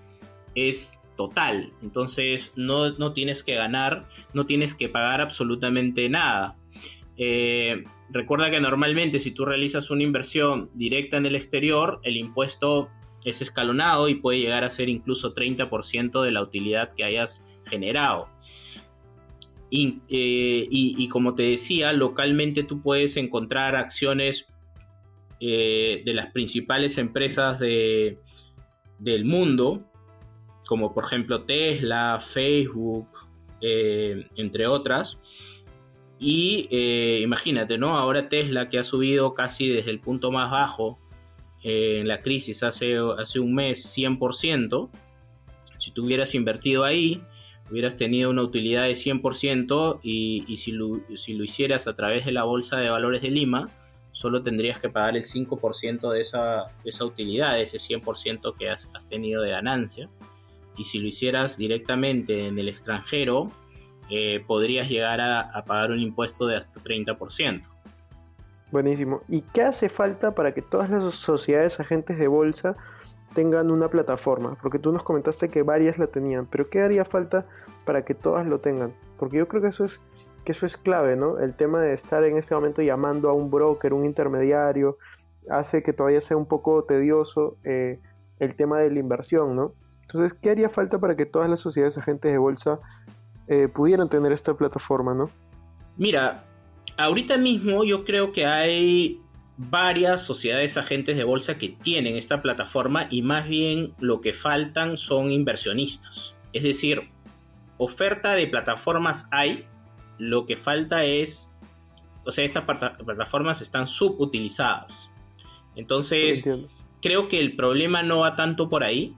es 0.54 0.98
total. 1.16 1.70
Entonces 1.82 2.52
no, 2.56 3.12
tienes 3.12 3.42
que 3.42 3.54
ganar, 3.54 4.06
no 4.34 4.46
tienes 4.46 4.74
que 4.74 4.88
pagar 4.88 5.20
absolutamente 5.20 6.08
nada. 6.08 6.56
Eh, 7.18 7.84
recuerda 8.10 8.50
que 8.50 8.60
normalmente 8.60 9.20
si 9.20 9.30
tú 9.30 9.44
realizas 9.44 9.90
una 9.90 10.02
inversión 10.02 10.70
directa 10.74 11.16
en 11.16 11.26
el 11.26 11.34
exterior, 11.34 12.00
el 12.02 12.16
impuesto 12.16 12.88
es 13.24 13.42
escalonado 13.42 14.08
y 14.08 14.16
puede 14.16 14.40
llegar 14.40 14.64
a 14.64 14.70
ser 14.70 14.88
incluso 14.88 15.34
30% 15.34 16.22
de 16.22 16.30
la 16.30 16.42
utilidad 16.42 16.94
que 16.94 17.04
hayas 17.04 17.46
generado. 17.66 18.28
y, 19.68 19.98
eh, 20.08 21.08
como 21.10 21.34
te 21.34 21.42
decía, 21.42 21.92
localmente 21.92 22.62
tú 22.62 22.80
puedes 22.80 23.16
encontrar 23.16 23.74
acciones 23.74 24.46
eh, 25.40 26.02
de 26.04 26.14
las 26.14 26.32
principales 26.32 26.98
empresas 26.98 27.58
de, 27.58 28.18
del 28.98 29.24
mundo, 29.24 29.84
como 30.66 30.94
por 30.94 31.04
ejemplo 31.04 31.42
Tesla, 31.42 32.18
Facebook, 32.20 33.08
eh, 33.60 34.26
entre 34.36 34.66
otras. 34.66 35.18
Y 36.18 36.68
eh, 36.70 37.20
imagínate, 37.22 37.76
¿no? 37.76 37.98
Ahora 37.98 38.28
Tesla 38.30 38.70
que 38.70 38.78
ha 38.78 38.84
subido 38.84 39.34
casi 39.34 39.68
desde 39.68 39.90
el 39.90 40.00
punto 40.00 40.30
más 40.30 40.50
bajo 40.50 40.98
en 41.62 42.06
la 42.06 42.22
crisis 42.22 42.62
hace, 42.62 42.96
hace 43.18 43.40
un 43.40 43.54
mes 43.54 43.84
100%, 43.96 44.88
si 45.78 45.90
tú 45.90 46.04
hubieras 46.04 46.34
invertido 46.34 46.84
ahí, 46.84 47.20
hubieras 47.70 47.96
tenido 47.96 48.30
una 48.30 48.42
utilidad 48.42 48.84
de 48.84 48.92
100% 48.92 50.00
y, 50.02 50.44
y 50.46 50.56
si, 50.58 50.72
lo, 50.72 51.00
si 51.16 51.34
lo 51.34 51.44
hicieras 51.44 51.88
a 51.88 51.96
través 51.96 52.24
de 52.24 52.32
la 52.32 52.44
Bolsa 52.44 52.76
de 52.76 52.88
Valores 52.88 53.22
de 53.22 53.30
Lima, 53.30 53.68
solo 54.16 54.42
tendrías 54.42 54.80
que 54.80 54.88
pagar 54.88 55.14
el 55.14 55.24
5% 55.24 56.10
de 56.10 56.22
esa, 56.22 56.72
esa 56.84 57.04
utilidad, 57.04 57.52
de 57.52 57.64
ese 57.64 57.76
100% 57.76 58.56
que 58.56 58.70
has, 58.70 58.88
tenido 59.10 59.42
de 59.42 59.50
ganancia. 59.50 60.08
Y 60.78 60.86
si 60.86 60.98
lo 60.98 61.06
hicieras 61.06 61.58
directamente 61.58 62.46
en 62.46 62.58
el 62.58 62.70
extranjero, 62.70 63.48
eh, 64.10 64.42
podrías 64.46 64.88
llegar 64.88 65.20
a, 65.20 65.62
pagar 65.66 65.90
un 65.90 66.00
impuesto 66.00 66.46
de 66.46 66.56
hasta 66.56 66.80
30%. 66.80 67.62
Buenísimo. 68.72 69.20
¿Y 69.28 69.42
qué 69.42 69.62
hace 69.62 69.90
falta 69.90 70.34
para 70.34 70.52
que 70.52 70.62
todas 70.62 70.88
las 70.88 71.14
sociedades 71.14 71.78
agentes 71.78 72.18
de 72.18 72.26
bolsa 72.26 72.74
tengan 73.34 73.70
una 73.70 73.88
plataforma? 73.88 74.56
Porque 74.62 74.78
tú 74.78 74.92
nos 74.92 75.02
comentaste 75.02 75.50
que 75.50 75.62
varias 75.62 75.98
la 75.98 76.06
tenían, 76.06 76.46
pero 76.46 76.70
¿qué 76.70 76.80
haría 76.80 77.04
falta 77.04 77.46
para 77.84 78.02
que 78.02 78.14
todas 78.14 78.46
lo 78.46 78.60
tengan? 78.60 78.94
Porque 79.18 79.36
yo 79.36 79.46
creo 79.46 79.60
que 79.60 79.68
eso 79.68 79.84
es 79.84 80.00
que 80.46 80.52
eso 80.52 80.64
es 80.64 80.78
clave, 80.78 81.16
¿no? 81.16 81.38
El 81.38 81.54
tema 81.54 81.82
de 81.82 81.92
estar 81.92 82.24
en 82.24 82.38
este 82.38 82.54
momento 82.54 82.80
llamando 82.80 83.28
a 83.28 83.34
un 83.34 83.50
broker, 83.50 83.92
un 83.92 84.06
intermediario, 84.06 84.96
hace 85.50 85.82
que 85.82 85.92
todavía 85.92 86.22
sea 86.22 86.38
un 86.38 86.46
poco 86.46 86.84
tedioso 86.84 87.58
eh, 87.64 88.00
el 88.38 88.56
tema 88.56 88.78
de 88.78 88.90
la 88.90 88.98
inversión, 88.98 89.54
¿no? 89.54 89.74
Entonces, 90.02 90.32
¿qué 90.32 90.50
haría 90.50 90.68
falta 90.68 90.98
para 90.98 91.16
que 91.16 91.26
todas 91.26 91.50
las 91.50 91.60
sociedades 91.60 91.98
agentes 91.98 92.30
de 92.30 92.38
bolsa 92.38 92.78
eh, 93.48 93.68
pudieran 93.68 94.08
tener 94.08 94.32
esta 94.32 94.54
plataforma, 94.54 95.14
¿no? 95.14 95.30
Mira, 95.96 96.44
ahorita 96.96 97.36
mismo 97.36 97.84
yo 97.84 98.04
creo 98.04 98.32
que 98.32 98.46
hay 98.46 99.20
varias 99.56 100.22
sociedades 100.22 100.76
agentes 100.76 101.16
de 101.16 101.24
bolsa 101.24 101.58
que 101.58 101.70
tienen 101.70 102.16
esta 102.16 102.42
plataforma 102.42 103.08
y 103.10 103.22
más 103.22 103.48
bien 103.48 103.94
lo 103.98 104.20
que 104.20 104.32
faltan 104.32 104.96
son 104.96 105.32
inversionistas. 105.32 106.34
Es 106.52 106.62
decir, 106.62 107.08
oferta 107.78 108.34
de 108.34 108.46
plataformas 108.46 109.26
hay, 109.30 109.66
lo 110.18 110.46
que 110.46 110.56
falta 110.56 111.04
es, 111.04 111.50
o 112.24 112.32
sea, 112.32 112.44
estas 112.44 112.64
plataformas 112.64 113.60
están 113.60 113.86
subutilizadas. 113.86 115.10
Entonces, 115.76 116.42
creo 117.02 117.28
que 117.28 117.38
el 117.38 117.54
problema 117.54 118.02
no 118.02 118.18
va 118.20 118.36
tanto 118.36 118.68
por 118.68 118.82
ahí. 118.82 119.14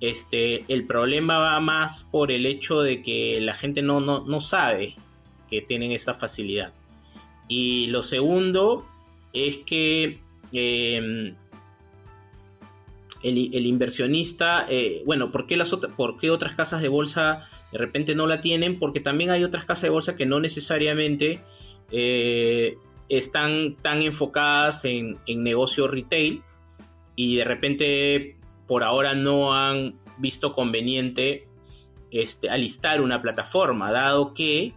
Este, 0.00 0.64
el 0.72 0.86
problema 0.86 1.38
va 1.38 1.60
más 1.60 2.02
por 2.02 2.32
el 2.32 2.44
hecho 2.44 2.80
de 2.80 3.02
que 3.02 3.40
la 3.40 3.54
gente 3.54 3.82
no, 3.82 4.00
no, 4.00 4.40
sabe 4.40 4.96
que 5.48 5.62
tienen 5.62 5.92
esta 5.92 6.12
facilidad. 6.12 6.72
Y 7.46 7.86
lo 7.86 8.02
segundo 8.02 8.84
es 9.32 9.58
que 9.58 10.18
em, 10.52 11.34
el, 13.22 13.66
inversionista, 13.66 14.66
eh, 14.68 15.02
bueno, 15.06 15.30
¿por 15.30 15.46
qué, 15.46 15.56
las 15.56 15.70
¿por 15.70 16.18
qué 16.18 16.30
otras 16.30 16.56
casas 16.56 16.82
de 16.82 16.88
bolsa 16.88 17.48
de 17.72 17.78
repente 17.78 18.14
no 18.14 18.26
la 18.26 18.40
tienen? 18.40 18.78
Porque 18.78 19.00
también 19.00 19.30
hay 19.30 19.44
otras 19.44 19.64
casas 19.64 19.82
de 19.82 19.88
bolsa 19.90 20.16
que 20.16 20.26
no 20.26 20.40
necesariamente 20.40 21.40
eh, 21.90 22.76
están 23.08 23.76
tan 23.82 24.02
enfocadas 24.02 24.84
en, 24.84 25.18
en 25.26 25.42
negocio 25.42 25.88
retail 25.88 26.42
y 27.16 27.36
de 27.36 27.44
repente 27.44 28.36
por 28.66 28.84
ahora 28.84 29.14
no 29.14 29.54
han 29.54 29.94
visto 30.18 30.54
conveniente 30.54 31.48
este, 32.10 32.50
alistar 32.50 33.00
una 33.00 33.22
plataforma, 33.22 33.90
dado 33.90 34.34
que 34.34 34.74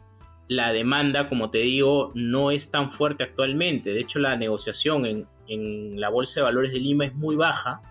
la 0.48 0.72
demanda, 0.72 1.28
como 1.28 1.50
te 1.50 1.60
digo, 1.60 2.12
no 2.14 2.52
es 2.52 2.72
tan 2.72 2.92
fuerte 2.92 3.24
actualmente. 3.24 3.92
De 3.92 4.02
hecho, 4.02 4.20
la 4.20 4.38
negociación 4.38 5.06
en, 5.06 5.28
en 5.48 6.00
la 6.00 6.10
Bolsa 6.10 6.40
de 6.40 6.44
Valores 6.44 6.72
de 6.72 6.80
Lima 6.80 7.06
es 7.06 7.16
muy 7.16 7.36
baja 7.36 7.82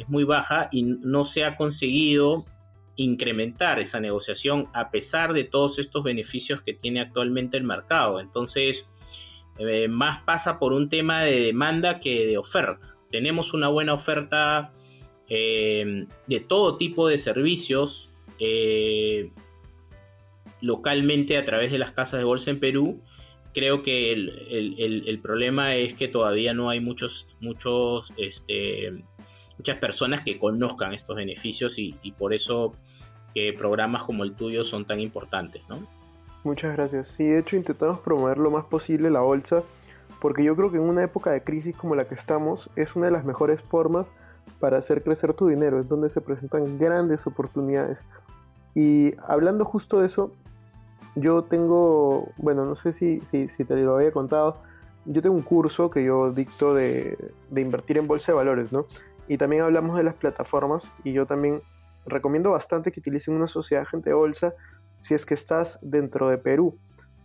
es 0.00 0.08
muy 0.08 0.24
baja 0.24 0.68
y 0.72 0.82
no 0.82 1.24
se 1.24 1.44
ha 1.44 1.56
conseguido 1.56 2.44
incrementar 3.02 3.80
esa 3.80 3.98
negociación 3.98 4.66
a 4.74 4.90
pesar 4.90 5.32
de 5.32 5.44
todos 5.44 5.78
estos 5.78 6.04
beneficios 6.04 6.60
que 6.60 6.74
tiene 6.74 7.00
actualmente 7.00 7.56
el 7.56 7.64
mercado. 7.64 8.20
Entonces, 8.20 8.86
eh, 9.58 9.88
más 9.88 10.22
pasa 10.24 10.58
por 10.58 10.74
un 10.74 10.90
tema 10.90 11.22
de 11.22 11.40
demanda 11.40 11.98
que 12.00 12.26
de 12.26 12.36
oferta. 12.36 12.94
Tenemos 13.10 13.54
una 13.54 13.68
buena 13.68 13.94
oferta 13.94 14.72
eh, 15.28 16.06
de 16.26 16.40
todo 16.40 16.76
tipo 16.76 17.08
de 17.08 17.16
servicios 17.16 18.12
eh, 18.38 19.30
localmente 20.60 21.38
a 21.38 21.44
través 21.44 21.72
de 21.72 21.78
las 21.78 21.92
casas 21.92 22.18
de 22.18 22.24
bolsa 22.24 22.50
en 22.50 22.60
Perú. 22.60 23.00
Creo 23.54 23.82
que 23.82 24.12
el, 24.12 25.20
problema 25.22 25.74
es 25.74 25.94
que 25.94 26.06
todavía 26.06 26.52
no 26.52 26.68
hay 26.68 26.80
muchos, 26.80 27.26
muchos 27.40 28.12
este, 28.16 29.02
muchas 29.60 29.76
personas 29.76 30.22
que 30.24 30.38
conozcan 30.38 30.94
estos 30.94 31.16
beneficios 31.16 31.74
y, 31.76 31.92
por 32.16 32.32
eso 32.32 32.74
que 33.34 33.54
programas 33.56 34.04
como 34.04 34.24
el 34.24 34.34
tuyo 34.34 34.64
son 34.64 34.84
tan 34.84 35.00
importantes, 35.00 35.62
¿no? 35.68 35.78
Muchas 36.44 36.74
gracias. 36.74 37.08
Sí, 37.08 37.24
de 37.24 37.40
hecho 37.40 37.56
intentamos 37.56 38.00
promover 38.00 38.38
lo 38.38 38.50
más 38.50 38.64
posible 38.64 39.10
la 39.10 39.20
bolsa 39.20 39.62
porque 40.20 40.44
yo 40.44 40.54
creo 40.54 40.70
que 40.70 40.76
en 40.76 40.84
una 40.84 41.02
época 41.02 41.30
de 41.30 41.42
crisis 41.42 41.74
como 41.74 41.94
la 41.94 42.06
que 42.06 42.14
estamos 42.14 42.70
es 42.76 42.94
una 42.94 43.06
de 43.06 43.12
las 43.12 43.24
mejores 43.24 43.62
formas 43.62 44.12
para 44.58 44.78
hacer 44.78 45.02
crecer 45.02 45.32
tu 45.32 45.48
dinero, 45.48 45.80
es 45.80 45.88
donde 45.88 46.10
se 46.10 46.20
presentan 46.20 46.78
grandes 46.78 47.26
oportunidades. 47.26 48.04
Y 48.74 49.14
hablando 49.26 49.64
justo 49.64 50.00
de 50.00 50.06
eso, 50.06 50.32
yo 51.14 51.42
tengo, 51.44 52.28
bueno, 52.36 52.64
no 52.66 52.74
sé 52.74 52.92
si, 52.92 53.20
si, 53.22 53.46
te 53.64 53.76
lo 53.76 53.96
había 53.96 54.12
contado, 54.12 54.58
yo 55.06 55.22
tengo 55.22 55.34
un 55.34 55.42
curso 55.42 55.90
que 55.90 56.04
yo 56.04 56.30
dicto 56.30 56.74
de, 56.74 57.16
de 57.50 57.60
invertir 57.60 57.98
en 57.98 58.06
bolsa 58.06 58.32
de 58.32 58.36
valores, 58.36 58.70
¿no? 58.70 58.84
Y 59.26 59.38
también 59.38 59.62
hablamos 59.62 59.96
de 59.96 60.02
las 60.02 60.14
plataformas 60.14 60.92
y 61.04 61.12
yo 61.12 61.26
también 61.26 61.62
recomiendo 62.06 62.50
bastante 62.52 62.92
que 62.92 63.00
utilicen 63.00 63.34
una 63.34 63.46
sociedad 63.46 63.86
gente 63.86 64.12
bolsa 64.12 64.54
si 65.00 65.14
es 65.14 65.24
que 65.24 65.34
estás 65.34 65.78
dentro 65.82 66.28
de 66.28 66.38
Perú 66.38 66.78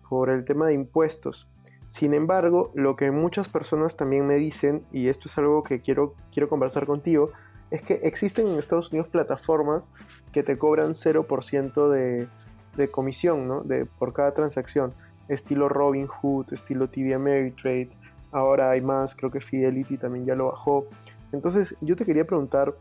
por 0.10 0.30
el 0.30 0.46
tema 0.46 0.68
de 0.68 0.74
impuestos. 0.74 1.50
Sin 1.88 2.14
embargo, 2.14 2.72
lo 2.76 2.96
que 2.96 3.12
muchas 3.12 3.48
personas 3.50 3.96
también 3.96 4.26
me 4.26 4.36
dicen, 4.36 4.86
y 4.92 5.08
esto 5.08 5.28
es 5.28 5.38
algo 5.38 5.64
que 5.64 5.82
quiero, 5.82 6.16
quiero 6.32 6.50
conversar 6.50 6.86
contigo, 6.86 7.32
es 7.72 7.82
que 7.82 7.96
existen 8.04 8.48
en 8.48 8.60
Estados 8.60 8.92
Unidos 8.92 9.10
plataformas 9.10 9.90
que 10.32 10.44
te 10.44 10.58
cobran 10.58 10.92
0% 10.92 11.90
de, 11.90 12.28
de 12.76 12.92
comisión 12.92 13.48
¿no? 13.48 13.62
de, 13.62 13.86
por 13.86 14.14
cada 14.14 14.34
transacción, 14.34 14.94
estilo 15.28 15.70
Robinhood, 15.70 16.54
estilo 16.54 16.88
TD 16.88 17.14
Ameritrade, 17.14 17.90
ahora 18.32 18.72
hay 18.72 18.82
más, 18.82 19.16
creo 19.16 19.32
que 19.32 19.42
Fidelity 19.42 19.98
también 19.98 20.26
ya 20.26 20.36
lo 20.36 20.48
bajó. 20.48 20.88
Entonces 21.32 21.78
yo 21.82 21.96
te 21.96 22.06
quería 22.06 22.26
preguntar, 22.26 22.76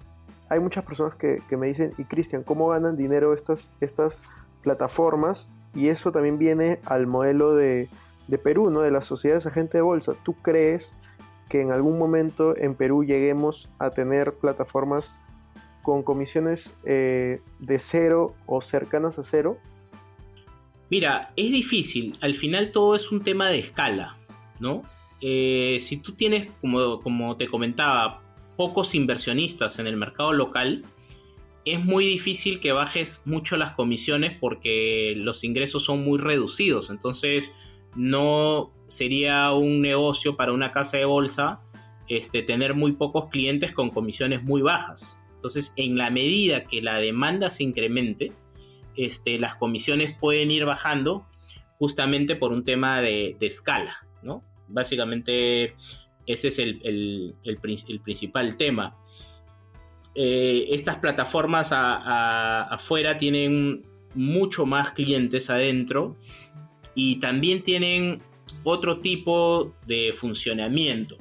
hay 0.54 0.60
muchas 0.60 0.84
personas 0.84 1.16
que, 1.16 1.42
me 1.56 1.66
dicen, 1.66 1.92
y 1.98 2.04
Cristian, 2.04 2.44
¿cómo 2.44 2.68
ganan 2.68 2.96
dinero 2.96 3.34
estas, 3.34 3.72
estas 3.80 4.22
plataformas? 4.62 5.52
Y 5.74 5.88
eso 5.88 6.12
también 6.12 6.38
viene 6.38 6.78
al 6.86 7.08
modelo 7.08 7.54
de, 7.54 7.88
Perú, 8.42 8.70
¿no? 8.70 8.80
De 8.80 8.90
las 8.90 9.04
sociedades 9.04 9.46
agentes 9.46 9.74
de 9.74 9.82
bolsa. 9.82 10.14
¿Tú 10.24 10.34
crees 10.34 10.96
que 11.48 11.60
en 11.60 11.72
algún 11.72 11.98
momento 11.98 12.56
en 12.56 12.74
Perú 12.74 13.04
lleguemos 13.04 13.68
a 13.78 13.90
tener 13.90 14.34
plataformas 14.34 15.50
con 15.82 16.02
comisiones 16.02 16.76
eh, 16.84 17.40
de 17.58 17.78
cero 17.78 18.34
o 18.46 18.60
cercanas 18.60 19.18
a 19.18 19.24
cero? 19.24 19.58
Mira, 20.88 21.32
es 21.36 21.50
difícil. 21.50 22.16
Al 22.20 22.36
final 22.36 22.70
todo 22.70 22.94
es 22.94 23.10
un 23.10 23.24
tema 23.24 23.48
de 23.48 23.58
escala, 23.58 24.16
¿no? 24.60 24.82
Eh, 25.20 25.78
si 25.80 25.96
tú 25.96 26.12
tienes, 26.12 26.48
como, 26.60 27.00
como 27.00 27.36
te 27.36 27.48
comentaba, 27.48 28.23
pocos 28.56 28.94
inversionistas 28.94 29.78
en 29.78 29.86
el 29.86 29.96
mercado 29.96 30.32
local, 30.32 30.84
es 31.64 31.82
muy 31.82 32.04
difícil 32.06 32.60
que 32.60 32.72
bajes 32.72 33.22
mucho 33.24 33.56
las 33.56 33.72
comisiones 33.72 34.36
porque 34.38 35.14
los 35.16 35.44
ingresos 35.44 35.84
son 35.84 36.04
muy 36.04 36.18
reducidos. 36.18 36.90
Entonces, 36.90 37.50
no 37.96 38.70
sería 38.88 39.52
un 39.52 39.80
negocio 39.80 40.36
para 40.36 40.52
una 40.52 40.72
casa 40.72 40.98
de 40.98 41.04
bolsa 41.04 41.60
este, 42.08 42.42
tener 42.42 42.74
muy 42.74 42.92
pocos 42.92 43.30
clientes 43.30 43.72
con 43.72 43.90
comisiones 43.90 44.42
muy 44.42 44.62
bajas. 44.62 45.16
Entonces, 45.36 45.72
en 45.76 45.96
la 45.96 46.10
medida 46.10 46.64
que 46.64 46.82
la 46.82 46.98
demanda 46.98 47.50
se 47.50 47.64
incremente, 47.64 48.32
este, 48.96 49.38
las 49.38 49.56
comisiones 49.56 50.16
pueden 50.18 50.50
ir 50.50 50.64
bajando 50.64 51.26
justamente 51.78 52.36
por 52.36 52.52
un 52.52 52.64
tema 52.64 53.00
de, 53.00 53.36
escala, 53.40 54.06
¿no? 54.22 54.42
Básicamente 54.68 55.74
ese 56.26 56.48
es 56.48 56.58
el, 56.58 57.34
principal 58.02 58.56
tema. 58.56 58.96
Eh, 60.14 60.68
estas 60.70 60.96
plataformas 60.98 61.70
afuera 61.72 63.18
tienen 63.18 63.84
mucho 64.14 64.64
más 64.64 64.90
clientes 64.90 65.50
adentro 65.50 66.16
y 66.94 67.16
también 67.16 67.62
tienen 67.62 68.22
otro 68.62 69.00
tipo 69.00 69.74
de 69.86 70.12
funcionamiento. 70.12 71.16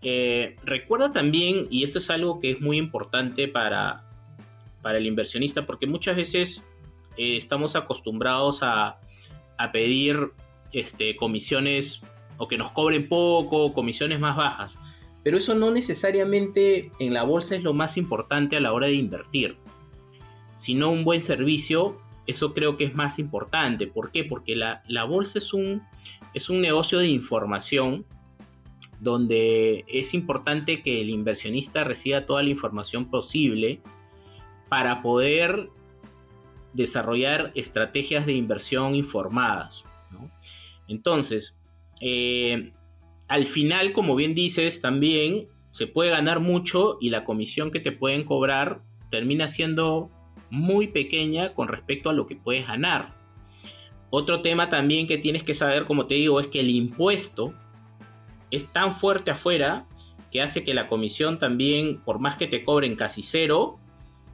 Eh, 0.00 0.54
recuerda 0.62 1.12
también, 1.12 1.66
y 1.70 1.82
esto 1.82 1.98
es 1.98 2.08
algo 2.10 2.38
que 2.38 2.52
es 2.52 2.60
muy 2.60 2.78
importante 2.78 3.48
para, 3.48 4.04
para 4.80 4.98
el 4.98 5.06
inversionista, 5.06 5.66
porque 5.66 5.88
muchas 5.88 6.14
veces 6.16 6.62
eh, 7.16 7.36
estamos 7.36 7.74
acostumbrados 7.74 8.62
a, 8.62 9.00
a 9.56 9.72
pedir 9.72 10.30
este, 10.72 11.16
comisiones 11.16 12.00
o 12.38 12.48
que 12.48 12.56
nos 12.56 12.72
cobren 12.72 13.08
poco, 13.08 13.74
comisiones 13.74 14.20
más 14.20 14.36
bajas. 14.36 14.78
Pero 15.22 15.36
eso 15.36 15.54
no 15.54 15.70
necesariamente 15.70 16.90
en 16.98 17.12
la 17.12 17.24
bolsa 17.24 17.56
es 17.56 17.62
lo 17.62 17.74
más 17.74 17.96
importante 17.96 18.56
a 18.56 18.60
la 18.60 18.72
hora 18.72 18.86
de 18.86 18.94
invertir, 18.94 19.56
sino 20.56 20.90
un 20.90 21.04
buen 21.04 21.20
servicio, 21.20 21.98
eso 22.26 22.54
creo 22.54 22.76
que 22.76 22.84
es 22.84 22.94
más 22.94 23.18
importante. 23.18 23.86
¿Por 23.86 24.10
qué? 24.12 24.24
Porque 24.24 24.54
la, 24.54 25.04
bolsa 25.04 25.38
es 25.38 25.52
un, 25.52 25.82
es 26.34 26.48
un 26.48 26.60
negocio 26.60 26.98
de 26.98 27.08
información 27.08 28.06
donde 29.00 29.84
es 29.88 30.14
importante 30.14 30.82
que 30.82 31.00
el 31.00 31.10
inversionista 31.10 31.84
reciba 31.84 32.26
toda 32.26 32.42
la 32.42 32.50
información 32.50 33.10
posible 33.10 33.80
para 34.68 35.02
poder 35.02 35.70
desarrollar 36.74 37.52
estrategias 37.54 38.26
de 38.26 38.34
inversión 38.34 38.94
informadas. 38.94 39.84
Entonces, 40.86 41.58
eh, 42.00 42.72
al 43.28 43.46
final, 43.46 43.92
como 43.92 44.16
bien 44.16 44.34
dices, 44.34 44.80
también 44.80 45.48
se 45.70 45.86
puede 45.86 46.10
ganar 46.10 46.40
mucho 46.40 46.98
y 47.00 47.10
la 47.10 47.24
comisión 47.24 47.70
que 47.70 47.80
te 47.80 47.92
pueden 47.92 48.24
cobrar 48.24 48.80
termina 49.10 49.48
siendo 49.48 50.10
muy 50.50 50.88
pequeña 50.88 51.54
con 51.54 51.68
respecto 51.68 52.10
a 52.10 52.12
lo 52.12 52.26
que 52.26 52.36
puedes 52.36 52.66
ganar. 52.66 53.14
Otro 54.10 54.40
tema 54.40 54.70
también 54.70 55.06
que 55.06 55.18
tienes 55.18 55.42
que 55.42 55.54
saber, 55.54 55.84
como 55.84 56.06
te 56.06 56.14
digo, 56.14 56.40
es 56.40 56.46
que 56.46 56.60
el 56.60 56.70
impuesto 56.70 57.52
es 58.50 58.72
tan 58.72 58.94
fuerte 58.94 59.30
afuera 59.30 59.86
que 60.32 60.40
hace 60.40 60.64
que 60.64 60.74
la 60.74 60.88
comisión 60.88 61.38
también, 61.38 61.98
por 61.98 62.18
más 62.18 62.36
que 62.36 62.46
te 62.46 62.64
cobren 62.64 62.96
casi 62.96 63.22
cero, 63.22 63.78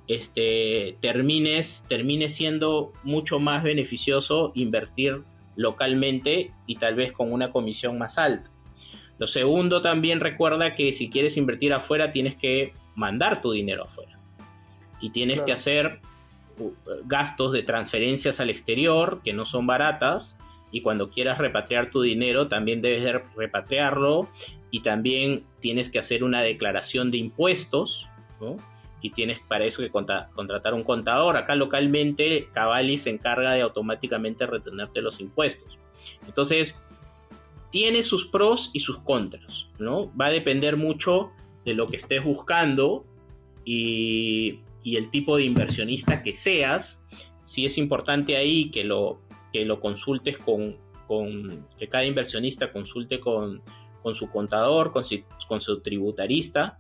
este, 0.07 0.97
termines, 1.01 1.85
termine 1.89 2.29
siendo 2.29 2.93
mucho 3.03 3.41
más 3.41 3.65
beneficioso 3.65 4.53
invertir 4.55 5.23
localmente 5.57 6.51
y 6.67 6.77
tal 6.77 6.95
vez 6.95 7.13
con 7.13 7.33
una 7.33 7.51
comisión 7.51 7.99
más 7.99 8.19
alta. 8.19 8.51
Lo 9.19 9.27
segundo 9.27 9.81
también 9.81 10.21
recuerda 10.21 10.75
que 10.75 10.93
si 10.93 11.09
quieres 11.09 11.37
invertir 11.37 11.73
afuera 11.73 12.13
tienes 12.13 12.35
que 12.35 12.73
mandar 12.95 13.43
tu 13.43 13.53
dinero 13.53 13.85
afuera 13.85 14.19
y 15.01 15.11
tienes 15.11 15.41
que 15.43 15.53
hacer 15.53 16.01
uh, 16.59 16.73
gastos 17.05 17.53
de 17.53 17.63
transferencias 17.63 18.41
al 18.41 18.51
exterior 18.51 19.21
que 19.25 19.33
no 19.33 19.47
son 19.47 19.67
baratas 19.67 20.39
y 20.73 20.81
cuando 20.81 21.11
quieras 21.11 21.39
repatriar 21.39 21.91
tu 21.91 22.03
dinero 22.03 22.49
también 22.49 22.83
debes 22.83 23.05
de 23.05 23.23
repatriarlo 23.37 24.29
y 24.71 24.81
también 24.81 25.45
tienes 25.61 25.91
que 25.91 26.01
hacer 26.01 26.25
una 26.25 26.43
declaración 26.43 27.13
de 27.13 27.19
impuestos 27.19 28.09
¿no? 28.41 28.57
Y 29.05 29.11
tienes 29.11 29.39
para 29.41 29.67
eso 29.67 29.83
que 29.83 29.91
contratar 29.91 30.73
un 30.73 30.83
contador. 30.83 31.37
Acá 31.37 31.55
localmente 31.57 32.49
Cavalli 32.55 32.97
se 32.97 33.11
encarga 33.11 33.53
de 33.53 33.61
automáticamente 33.61 34.47
retenerte 34.47 35.03
los 35.03 35.21
impuestos. 35.21 35.79
Entonces, 36.27 36.75
tiene 37.71 38.03
sus 38.03 38.25
pros 38.29 38.71
y 38.73 38.81
sus 38.81 38.97
contras, 39.01 39.69
¿no? 39.79 40.11
Va 40.17 40.29
a 40.29 40.31
depender 40.31 40.79
mucho 40.79 41.33
de 41.67 41.75
lo 41.75 41.89
que 41.89 41.99
estés 41.99 42.25
buscando 42.25 43.05
y, 43.63 44.61
el 44.87 45.11
tipo 45.11 45.37
de 45.37 45.45
inversionista 45.45 46.23
que 46.23 46.35
seas. 46.35 47.03
Sí 47.43 47.67
es 47.67 47.77
importante 47.77 48.39
ahí 48.39 48.71
que 48.71 48.85
lo, 48.85 49.21
que 49.53 49.67
lo 49.67 49.81
consultes 49.81 50.39
con, 50.39 50.79
que 51.79 51.89
cada 51.91 52.07
inversionista 52.07 52.73
consulte 52.73 53.21
con, 53.21 53.61
con 54.03 54.15
su 54.15 54.31
contador, 54.31 54.93
con 54.93 55.05
con 55.47 55.61
su 55.61 55.81
tributarista, 55.83 56.79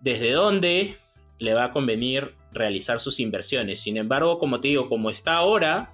desde 0.00 0.32
dónde 0.32 0.96
le 1.38 1.54
va 1.54 1.64
a 1.64 1.72
convenir 1.72 2.34
realizar 2.52 3.00
sus 3.00 3.20
inversiones. 3.20 3.80
Sin 3.80 3.96
embargo, 3.96 4.38
como 4.38 4.60
te 4.60 4.68
digo, 4.68 4.88
como 4.88 5.10
está 5.10 5.36
ahora, 5.36 5.92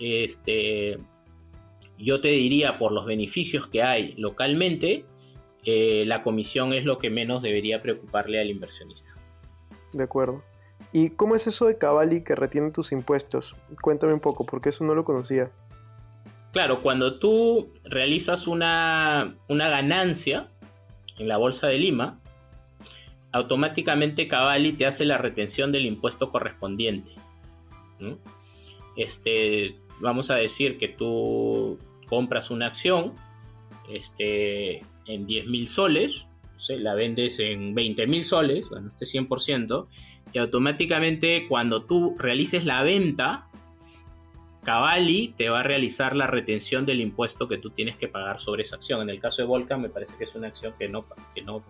este, 0.00 0.98
yo 1.98 2.20
te 2.20 2.28
diría 2.28 2.78
por 2.78 2.92
los 2.92 3.06
beneficios 3.06 3.66
que 3.66 3.82
hay 3.82 4.14
localmente, 4.16 5.04
eh, 5.64 6.04
la 6.06 6.22
comisión 6.22 6.72
es 6.72 6.84
lo 6.84 6.98
que 6.98 7.10
menos 7.10 7.42
debería 7.42 7.82
preocuparle 7.82 8.40
al 8.40 8.50
inversionista. 8.50 9.14
De 9.92 10.04
acuerdo. 10.04 10.42
¿Y 10.92 11.10
cómo 11.10 11.34
es 11.34 11.46
eso 11.46 11.66
de 11.66 11.76
Cavalli 11.76 12.22
que 12.22 12.34
retiene 12.34 12.70
tus 12.70 12.92
impuestos? 12.92 13.56
Cuéntame 13.82 14.14
un 14.14 14.20
poco, 14.20 14.46
porque 14.46 14.68
eso 14.68 14.84
no 14.84 14.94
lo 14.94 15.04
conocía. 15.04 15.50
Claro, 16.52 16.82
cuando 16.82 17.18
tú 17.18 17.72
realizas 17.84 18.46
una, 18.46 19.36
una 19.48 19.68
ganancia 19.68 20.48
en 21.18 21.28
la 21.28 21.36
Bolsa 21.36 21.66
de 21.66 21.78
Lima, 21.78 22.20
automáticamente 23.32 24.28
Cavalli 24.28 24.72
te 24.72 24.86
hace 24.86 25.04
la 25.04 25.18
retención 25.18 25.72
del 25.72 25.86
impuesto 25.86 26.30
correspondiente. 26.30 27.10
Este, 28.96 29.76
vamos 30.00 30.30
a 30.30 30.36
decir 30.36 30.78
que 30.78 30.88
tú 30.88 31.78
compras 32.08 32.50
una 32.50 32.66
acción 32.66 33.14
este, 33.92 34.82
en 35.06 35.26
10 35.26 35.46
mil 35.46 35.68
soles, 35.68 36.24
la 36.68 36.94
vendes 36.94 37.38
en 37.38 37.74
20 37.74 38.06
mil 38.06 38.24
soles, 38.24 38.68
bueno, 38.68 38.90
este 38.98 39.18
100%, 39.18 39.86
y 40.32 40.38
automáticamente 40.38 41.46
cuando 41.48 41.84
tú 41.84 42.14
realices 42.18 42.64
la 42.64 42.82
venta, 42.82 43.46
Cavalli 44.64 45.32
te 45.38 45.48
va 45.48 45.60
a 45.60 45.62
realizar 45.62 46.16
la 46.16 46.26
retención 46.26 46.86
del 46.86 47.00
impuesto 47.00 47.46
que 47.46 47.58
tú 47.58 47.70
tienes 47.70 47.96
que 47.96 48.08
pagar 48.08 48.40
sobre 48.40 48.62
esa 48.62 48.76
acción. 48.76 49.00
En 49.02 49.10
el 49.10 49.20
caso 49.20 49.42
de 49.42 49.46
Volcan 49.46 49.80
me 49.80 49.88
parece 49.88 50.14
que 50.18 50.24
es 50.24 50.34
una 50.34 50.48
acción 50.48 50.74
que 50.76 50.88
no, 50.88 51.04
que 51.34 51.42
no, 51.42 51.62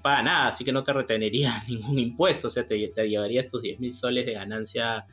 paga 0.00 0.22
nada, 0.22 0.48
así 0.48 0.64
que 0.64 0.72
no 0.72 0.84
te 0.84 0.92
retenería 0.92 1.64
ningún 1.68 1.98
impuesto, 1.98 2.48
o 2.48 2.50
sea, 2.50 2.66
te, 2.66 2.88
te 2.88 3.08
llevarías 3.08 3.48
tus 3.48 3.62
10 3.62 3.80
mil 3.80 3.94
soles 3.94 4.26
de 4.26 4.32
ganancia 4.34 5.06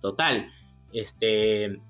total. 0.00 0.50
Este, 0.92 1.80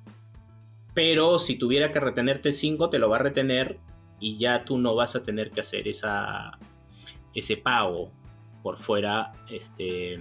pero 0.95 1.39
si 1.39 1.57
tuviera 1.57 1.93
que 1.93 2.01
retenerte 2.01 2.49
el 2.49 2.55
5, 2.55 2.89
te 2.91 2.99
lo 2.99 3.11
va 3.11 3.17
a 3.17 3.21
retener 3.21 3.79
y 4.21 4.39
ya 4.39 4.65
tú 4.65 4.79
no 4.79 4.95
vas 4.95 5.17
a 5.17 5.23
tener 5.23 5.51
que 5.51 5.61
hacer 5.61 5.89
esa, 5.89 6.59
ese 7.35 7.57
pago 7.57 8.11
por 8.63 8.79
fuera, 8.79 9.33
este, 9.51 10.19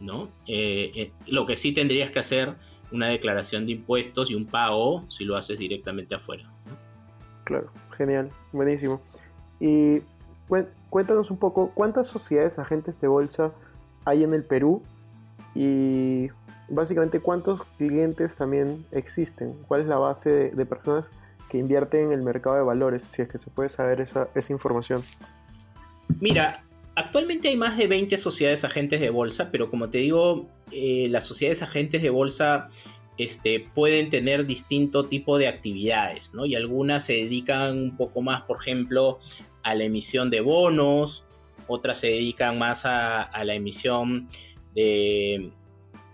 ¿no? 0.00 0.28
Eh, 0.46 0.90
eh, 0.96 1.12
lo 1.26 1.46
que 1.46 1.56
sí 1.56 1.72
tendrías 1.72 2.10
que 2.10 2.18
hacer 2.18 2.54
una 2.90 3.08
declaración 3.08 3.66
de 3.66 3.72
impuestos 3.72 4.30
y 4.30 4.34
un 4.34 4.46
pago 4.46 5.04
si 5.10 5.24
lo 5.24 5.36
haces 5.36 5.58
directamente 5.58 6.14
afuera. 6.14 6.50
Claro, 7.44 7.70
genial, 7.96 8.30
buenísimo. 8.52 9.00
Y 9.60 10.00
cuéntanos 10.90 11.30
un 11.30 11.38
poco, 11.38 11.70
¿cuántas 11.74 12.06
sociedades 12.06 12.58
agentes 12.58 13.00
de 13.00 13.08
bolsa 13.08 13.52
hay 14.04 14.24
en 14.24 14.32
el 14.32 14.42
Perú? 14.42 14.82
Y 15.54 16.28
básicamente 16.68 17.20
cuántos 17.20 17.64
clientes 17.76 18.36
también 18.36 18.84
existen, 18.92 19.54
cuál 19.66 19.82
es 19.82 19.86
la 19.86 19.96
base 19.96 20.50
de, 20.50 20.66
personas 20.66 21.10
que 21.50 21.58
invierten 21.58 22.06
en 22.06 22.12
el 22.12 22.22
mercado 22.22 22.56
de 22.56 22.62
valores, 22.62 23.02
si 23.02 23.22
es 23.22 23.28
que 23.28 23.38
se 23.38 23.50
puede 23.50 23.68
saber 23.68 24.00
esa, 24.00 24.28
información. 24.50 25.02
Mira, 26.20 26.62
actualmente 26.94 27.48
hay 27.48 27.56
más 27.56 27.76
de 27.76 27.86
20 27.86 28.16
sociedades 28.18 28.64
agentes 28.64 29.00
de 29.00 29.10
bolsa, 29.10 29.50
pero 29.50 29.70
como 29.70 29.88
te 29.88 29.98
digo, 29.98 30.46
eh, 30.70 31.06
las 31.10 31.24
sociedades 31.24 31.62
agentes 31.62 32.02
de 32.02 32.10
bolsa 32.10 32.70
este, 33.16 33.64
pueden 33.74 34.10
tener 34.10 34.46
distinto 34.46 35.06
tipo 35.06 35.38
de 35.38 35.48
actividades, 35.48 36.32
¿no? 36.34 36.46
Y 36.46 36.54
algunas 36.54 37.04
se 37.04 37.14
dedican 37.14 37.76
un 37.76 37.96
poco 37.96 38.22
más, 38.22 38.42
por 38.42 38.60
ejemplo, 38.60 39.18
a 39.68 39.74
la 39.74 39.84
emisión 39.84 40.30
de 40.30 40.40
bonos, 40.40 41.24
otras 41.66 42.00
se 42.00 42.08
dedican 42.08 42.58
más 42.58 42.86
a 42.86 43.44
la 43.44 43.54
emisión 43.54 44.28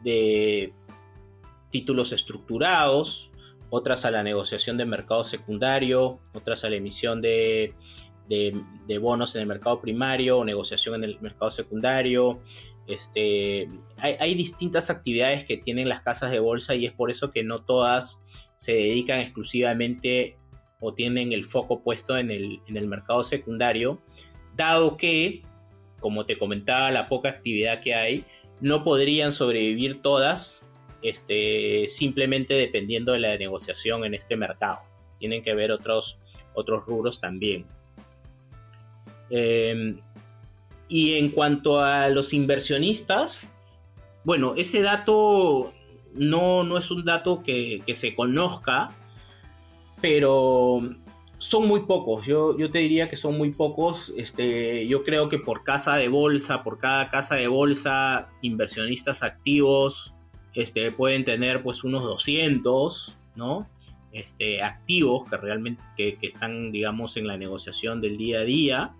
de, 0.03 0.73
títulos 1.71 2.13
estructurados, 2.13 3.31
otras 3.71 4.05
a 4.05 4.11
la 4.11 4.23
negociación 4.23 4.77
de 4.77 4.85
mercado 4.85 5.25
secundario, 5.25 6.21
otras 6.33 6.65
a 6.65 6.71
la 6.71 6.77
emisión 6.77 7.21
de, 7.21 7.75
bonos 9.01 9.35
en 9.35 9.43
el 9.43 9.47
mercado 9.47 9.81
primario 9.81 10.39
o 10.39 10.45
negociación 10.45 10.97
en 10.97 11.05
el 11.05 11.21
mercado 11.21 11.51
secundario. 11.51 12.41
Este, 12.87 13.67
hay, 13.97 14.35
distintas 14.35 14.91
actividades 14.91 15.47
que 15.47 15.57
tienen 15.57 15.89
las 15.89 16.03
casas 16.03 16.31
de 16.31 16.39
bolsa 16.39 16.75
y 16.75 16.87
es 16.87 16.93
por 16.93 17.11
eso 17.11 17.31
que 17.31 17.43
no 17.43 17.65
todas 17.65 18.21
se 18.57 18.75
dedican 18.75 19.21
exclusivamente 19.21 20.37
o 20.81 20.93
tienen 20.95 21.33
el 21.33 21.45
foco 21.45 21.83
puesto 21.83 22.17
en 22.17 22.31
el, 22.31 22.61
en 22.67 22.77
el 22.77 22.87
mercado 22.87 23.25
secundario, 23.25 24.01
dado 24.57 24.97
que, 24.97 25.43
como 26.01 26.27
te 26.27 26.39
comentaba, 26.39 26.91
la 26.91 27.07
poca 27.07 27.29
actividad 27.29 27.81
que 27.81 27.95
hay, 27.95 28.25
no 28.61 28.85
podrían 28.85 29.33
sobrevivir 29.33 30.03
todas 30.03 30.67
este, 31.05 31.87
simplemente 31.89 32.55
dependiendo 32.55 33.13
de 33.13 33.21
la 33.21 33.37
negociación 33.37 34.05
en 34.05 34.15
este 34.15 34.37
mercado. 34.37 34.81
Tienen 35.19 35.43
que 35.45 35.55
ver 35.55 35.71
otros, 35.71 36.19
otros 36.55 36.87
rubros 36.87 37.21
también. 37.21 37.67
Em, 39.29 40.01
y 40.89 41.15
en 41.15 41.31
cuanto 41.31 41.81
a 41.81 42.09
los 42.09 42.33
inversionistas, 42.33 43.47
bueno, 44.25 44.55
ese 44.57 44.81
dato 44.81 45.73
no, 46.15 46.65
no 46.65 46.79
es 46.79 46.91
un 46.91 47.05
dato 47.05 47.43
que, 47.43 47.83
que 47.87 47.95
se 47.95 48.15
conozca, 48.15 48.91
pero 50.05 50.83
son 51.39 51.67
muy 51.67 51.81
pocos, 51.87 52.27
yo, 52.27 52.59
yo 52.59 52.71
te 52.71 52.81
diría 52.81 53.09
que 53.09 53.17
son 53.17 53.39
muy 53.39 53.53
pocos. 53.53 54.13
Este, 54.19 54.87
yo 54.87 55.03
creo 55.03 55.31
que 55.31 55.39
por 55.39 55.65
casa 55.65 55.97
de 55.97 56.09
bolsa, 56.09 56.63
por 56.63 56.79
cada 56.79 57.09
casa 57.09 57.37
de 57.37 57.49
bolsa, 57.49 58.29
inversionistas 58.43 59.23
activos 59.23 60.13
este, 60.53 60.93
pueden 60.93 61.25
tener 61.25 61.63
pues 61.63 61.85
unos 61.85 62.03
200, 62.05 63.17
¿no? 63.35 63.67
Este, 64.13 64.63
activos 64.63 65.27
que 65.31 65.39
realmente 65.39 65.83
que, 65.97 66.19
están, 66.21 66.71
digamos, 66.71 67.17
en 67.17 67.27
la 67.27 67.39
negociación 67.39 68.03
del 68.03 68.19
día 68.19 68.41
a 68.41 68.45
día. 68.45 68.95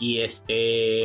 Y, 0.00 0.18
este, 0.18 1.04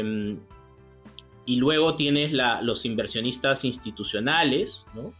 y 1.45 1.55
luego 1.57 1.97
tienes 1.97 2.31
la, 2.31 2.63
los 2.63 2.83
inversionistas 2.83 3.63
institucionales, 3.63 4.87
¿no? 4.95 5.13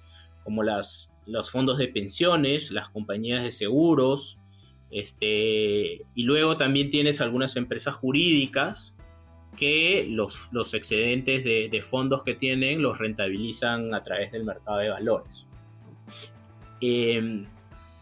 como 0.44 0.64
las, 0.64 1.14
los 1.30 1.52
fondos 1.52 1.78
de 1.78 1.88
pensiones, 1.88 2.72
las 2.72 2.90
compañías 2.90 3.44
de 3.44 3.52
seguros, 3.52 4.38
este, 4.92 6.02
y 6.16 6.24
luego 6.24 6.58
también 6.58 6.90
tienes 6.90 7.22
algunas 7.22 7.56
empresas 7.56 7.96
jurídicas 7.96 8.94
que 9.58 10.08
los, 10.10 10.50
los 10.52 10.74
excedentes 10.74 11.44
de, 11.44 11.82
fondos 11.88 12.24
que 12.24 12.34
tienen 12.34 12.82
los 12.82 12.98
rentabilizan 12.98 13.94
a 13.94 14.04
través 14.04 14.32
del 14.32 14.46
mercado 14.46 14.80
de 14.80 14.90
valores. 14.90 15.46
Em, 16.82 17.46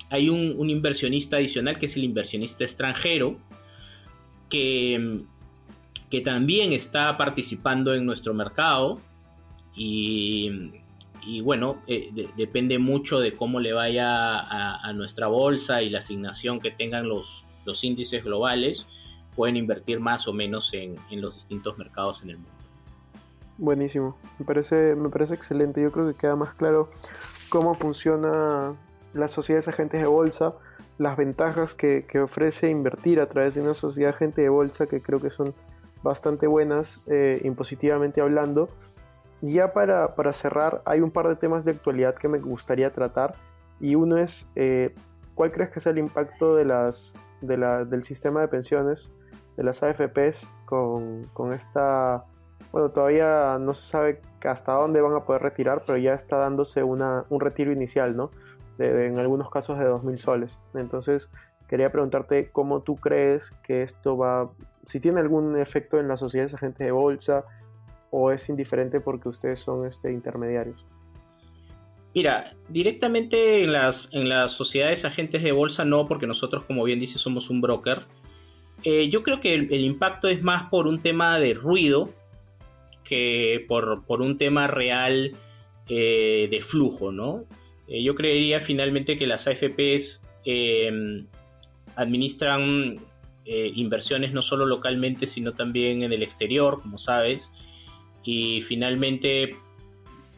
hay 0.09 0.29
un, 0.29 0.69
inversionista 0.69 1.37
adicional 1.37 1.79
que 1.79 1.87
es 1.87 1.97
el 1.97 2.03
inversionista 2.03 2.63
extranjero, 2.63 3.37
que, 4.49 5.21
que 6.09 6.21
también 6.21 6.71
está 6.73 7.17
participando 7.17 7.93
en 7.93 8.05
nuestro 8.05 8.33
mercado 8.33 9.01
y 9.75 10.71
y 11.27 11.41
bueno, 11.41 11.81
eh, 11.87 12.09
depende 12.37 12.79
mucho 12.79 13.19
de 13.19 13.35
cómo 13.35 13.59
le 13.59 13.73
vaya 13.73 14.39
a, 14.39 14.93
nuestra 14.93 15.27
bolsa 15.27 15.81
y 15.81 15.89
la 15.89 15.99
asignación 15.99 16.61
que 16.61 16.71
tengan 16.71 17.09
los, 17.09 17.43
los 17.65 17.83
índices 17.83 18.23
globales, 18.23 18.87
pueden 19.35 19.57
invertir 19.57 19.99
más 19.99 20.25
o 20.29 20.33
menos 20.33 20.73
en, 20.73 20.95
los 21.11 21.35
distintos 21.35 21.77
mercados 21.77 22.23
en 22.23 22.29
el 22.29 22.37
mundo. 22.37 22.51
Buenísimo, 23.57 24.17
me 24.39 24.45
parece, 24.45 24.95
me 24.95 25.09
parece 25.09 25.33
excelente. 25.33 25.81
Yo 25.81 25.91
creo 25.91 26.07
que 26.07 26.13
queda 26.13 26.37
más 26.37 26.53
claro 26.53 26.89
cómo 27.49 27.73
funciona 27.73 28.73
las 29.13 29.31
sociedades 29.31 29.67
agentes 29.67 29.99
de 29.99 30.07
bolsa, 30.07 30.53
las 30.97 31.17
ventajas 31.17 31.73
que, 31.73 32.05
ofrece 32.23 32.69
invertir 32.69 33.19
a 33.19 33.27
través 33.27 33.53
de 33.53 33.61
una 33.61 33.73
sociedad 33.73 34.13
agente 34.15 34.43
de 34.43 34.49
bolsa 34.49 34.87
que 34.87 35.01
creo 35.01 35.19
que 35.19 35.29
son 35.29 35.53
bastante 36.03 36.47
buenas 36.47 37.05
eh, 37.11 37.41
impositivamente 37.43 38.21
hablando 38.21 38.69
ya 39.41 39.73
para, 39.73 40.33
cerrar, 40.33 40.81
hay 40.85 41.01
un 41.01 41.11
par 41.11 41.27
de 41.27 41.35
temas 41.35 41.65
de 41.65 41.71
actualidad 41.71 42.15
que 42.15 42.27
me 42.27 42.39
gustaría 42.39 42.91
tratar. 42.91 43.35
Y 43.79 43.95
uno 43.95 44.17
es, 44.17 44.51
eh, 44.55 44.95
¿cuál 45.35 45.51
crees 45.51 45.69
que 45.69 45.79
es 45.79 45.87
el 45.87 45.97
impacto 45.97 46.55
de 46.55 46.65
las, 46.65 47.15
del 47.41 48.03
sistema 48.03 48.41
de 48.41 48.47
pensiones, 48.47 49.13
de 49.55 49.63
las 49.63 49.83
AFPs, 49.83 50.51
con, 50.65 51.53
esta... 51.53 52.25
Bueno, 52.71 52.89
todavía 52.89 53.57
no 53.59 53.73
se 53.73 53.85
sabe 53.85 54.21
hasta 54.43 54.73
dónde 54.73 55.01
van 55.01 55.15
a 55.15 55.23
poder 55.23 55.41
retirar, 55.41 55.83
pero 55.85 55.97
ya 55.97 56.13
está 56.13 56.37
dándose 56.37 56.83
una, 56.83 57.25
un 57.29 57.39
retiro 57.39 57.71
inicial, 57.71 58.15
¿no? 58.15 58.31
en 58.79 59.17
algunos 59.17 59.49
casos 59.49 59.79
de 59.79 59.85
2.000 59.85 60.17
soles. 60.17 60.59
Entonces, 60.75 61.29
quería 61.67 61.91
preguntarte 61.91 62.51
cómo 62.51 62.81
tú 62.81 62.95
crees 62.95 63.51
que 63.63 63.83
esto 63.83 64.17
va, 64.17 64.51
si 64.85 64.99
tiene 64.99 65.19
algún 65.19 65.57
efecto 65.57 65.99
en 65.99 66.07
las 66.07 66.19
sociedades 66.19 66.53
agentes 66.53 66.85
de 66.85 66.91
bolsa 66.91 67.45
o 68.11 68.31
es 68.31 68.49
indiferente 68.49 68.99
porque 68.99 69.29
ustedes 69.29 69.59
son 69.59 69.87
este, 69.87 70.11
intermediarios. 70.11 70.85
Mira, 72.17 72.55
directamente 72.69 73.63
en 73.63 73.73
las, 73.73 74.09
en 74.11 74.27
las 74.27 74.53
sociedades 74.53 75.05
agentes 75.05 75.43
de 75.43 75.51
bolsa 75.51 75.85
no, 75.85 76.07
porque 76.07 76.25
nosotros, 76.25 76.63
como 76.65 76.83
bien 76.83 76.99
dice, 76.99 77.19
somos 77.19 77.49
un 77.49 77.61
broker. 77.61 78.05
Eh, 78.83 79.09
yo 79.09 79.23
creo 79.23 79.39
que 79.39 79.53
el, 79.53 79.81
impacto 79.81 80.27
es 80.27 80.41
más 80.41 80.69
por 80.69 80.87
un 80.87 81.01
tema 81.01 81.39
de 81.39 81.53
ruido 81.53 82.09
que 83.03 83.65
por, 83.67 84.03
un 84.21 84.37
tema 84.37 84.67
real 84.67 85.35
eh, 85.89 86.47
de 86.49 86.61
flujo, 86.61 87.11
¿no? 87.11 87.43
Eh, 87.87 88.03
yo 88.03 88.15
creería 88.15 88.59
finalmente 88.59 89.17
que 89.17 89.27
las 89.27 89.47
AFPs 89.47 90.23
administran 91.95 92.99
inversiones 93.45 94.33
no 94.33 94.41
solo 94.41 94.65
localmente, 94.65 95.27
sino 95.27 95.53
también 95.53 96.03
en 96.03 96.11
el 96.11 96.23
exterior, 96.23 96.81
como 96.81 96.97
sabes, 96.97 97.51
y 98.27 98.61
finalmente 98.61 99.55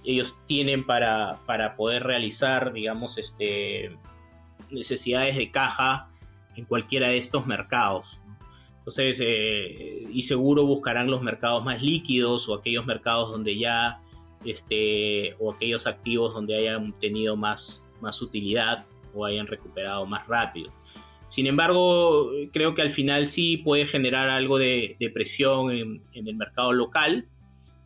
ellos 0.04 0.38
tienen 0.46 0.86
para, 0.86 1.40
para 1.48 1.76
poder 1.76 2.04
realizar, 2.04 2.72
digamos, 2.72 3.18
este, 3.18 3.90
necesidades 4.70 5.36
de 5.36 5.50
caja 5.50 6.08
en 6.56 6.66
cualquiera 6.66 7.08
de 7.08 7.18
estos 7.18 7.48
mercados. 7.48 8.22
Entonces, 8.78 9.20
eh, 9.20 10.04
y 10.08 10.22
seguro 10.22 10.68
buscarán 10.68 11.10
los 11.10 11.24
mercados 11.24 11.66
más 11.66 11.82
líquidos 11.82 12.48
o 12.48 12.54
aquellos 12.54 12.86
mercados 12.86 13.32
donde 13.32 13.58
ya, 13.58 14.00
este, 14.46 15.34
o 15.40 15.52
aquellos 15.52 15.88
activos 15.88 16.36
donde 16.36 16.58
hayan 16.58 16.94
tenido 17.00 17.36
más, 17.36 17.84
más 18.02 18.22
utilidad 18.22 18.86
o 19.16 19.26
hayan 19.26 19.48
recuperado 19.48 20.06
más 20.06 20.28
rápido. 20.28 20.72
Sin 21.28 21.48
embargo, 21.48 22.30
creo 22.54 22.76
que 22.76 22.84
al 22.84 22.92
final 22.92 23.26
sí 23.26 23.58
puede 23.58 23.88
generar 23.88 24.30
algo 24.30 24.60
de, 24.60 24.96
presión 25.12 25.72
en, 25.72 26.04
en, 26.14 26.28
el 26.28 26.36
mercado 26.36 26.72
local, 26.72 27.28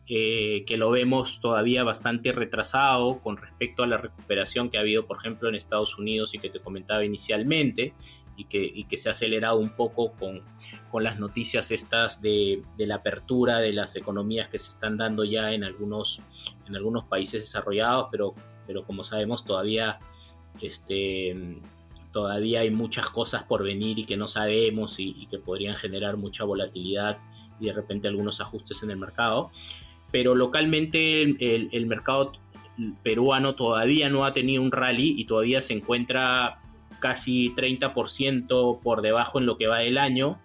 eh, 0.06 0.64
que 0.66 0.76
lo 0.76 0.90
vemos 0.90 1.40
todavía 1.40 1.82
bastante 1.82 2.32
retrasado 2.32 3.20
con 3.20 3.38
respecto 3.38 3.82
a 3.82 3.86
la 3.86 3.96
recuperación 3.96 4.68
que 4.68 4.76
ha 4.76 4.80
habido, 4.80 5.06
por 5.06 5.16
ejemplo, 5.16 5.48
en 5.48 5.54
Estados 5.54 5.96
Unidos 5.98 6.34
y 6.34 6.38
que 6.38 6.50
te 6.50 6.60
comentaba 6.60 7.04
inicialmente, 7.04 7.94
y 8.36 8.44
que, 8.44 8.84
que 8.88 8.98
se 8.98 9.08
ha 9.08 9.12
acelerado 9.12 9.58
un 9.58 9.70
poco 9.70 10.12
con, 10.12 10.42
con 10.90 11.04
las 11.04 11.18
noticias 11.18 11.70
estas 11.70 12.20
de, 12.20 12.62
la 12.78 12.96
apertura 12.96 13.58
de 13.60 13.72
las 13.72 13.96
economías 13.96 14.48
que 14.48 14.58
se 14.58 14.70
están 14.70 14.96
dando 14.96 15.24
ya 15.24 15.52
en 15.52 15.64
algunos, 15.64 16.20
en 16.66 16.76
algunos 16.76 17.04
países 17.04 17.42
desarrollados, 17.42 18.08
pero, 18.10 18.34
pero 18.66 18.84
como 18.84 19.04
sabemos 19.04 19.44
todavía, 19.44 19.98
este, 20.60 21.60
todavía 22.12 22.60
hay 22.60 22.70
muchas 22.70 23.08
cosas 23.10 23.44
por 23.44 23.62
venir 23.62 23.98
y 23.98 24.04
que 24.04 24.16
no 24.16 24.28
sabemos 24.28 24.98
y, 24.98 25.14
y 25.18 25.26
que 25.26 25.38
podrían 25.38 25.76
generar 25.76 26.16
mucha 26.16 26.44
volatilidad 26.44 27.18
y 27.60 27.66
de 27.66 27.72
repente 27.72 28.08
algunos 28.08 28.40
ajustes 28.40 28.82
en 28.82 28.90
el 28.90 28.96
mercado 28.96 29.50
pero 30.14 30.36
localmente 30.36 31.22
el, 31.22 31.86
mercado 31.86 32.30
peruano 33.02 33.56
todavía 33.56 34.08
no 34.08 34.24
ha 34.24 34.32
tenido 34.32 34.62
un 34.62 34.70
rally 34.70 35.12
y 35.18 35.24
todavía 35.24 35.60
se 35.60 35.72
encuentra 35.72 36.60
casi 37.00 37.52
30% 37.56 38.78
por 38.80 39.02
debajo 39.02 39.40
en 39.40 39.46
lo 39.46 39.58
que 39.58 39.66
va 39.66 39.78
del 39.78 39.98
año 39.98 40.38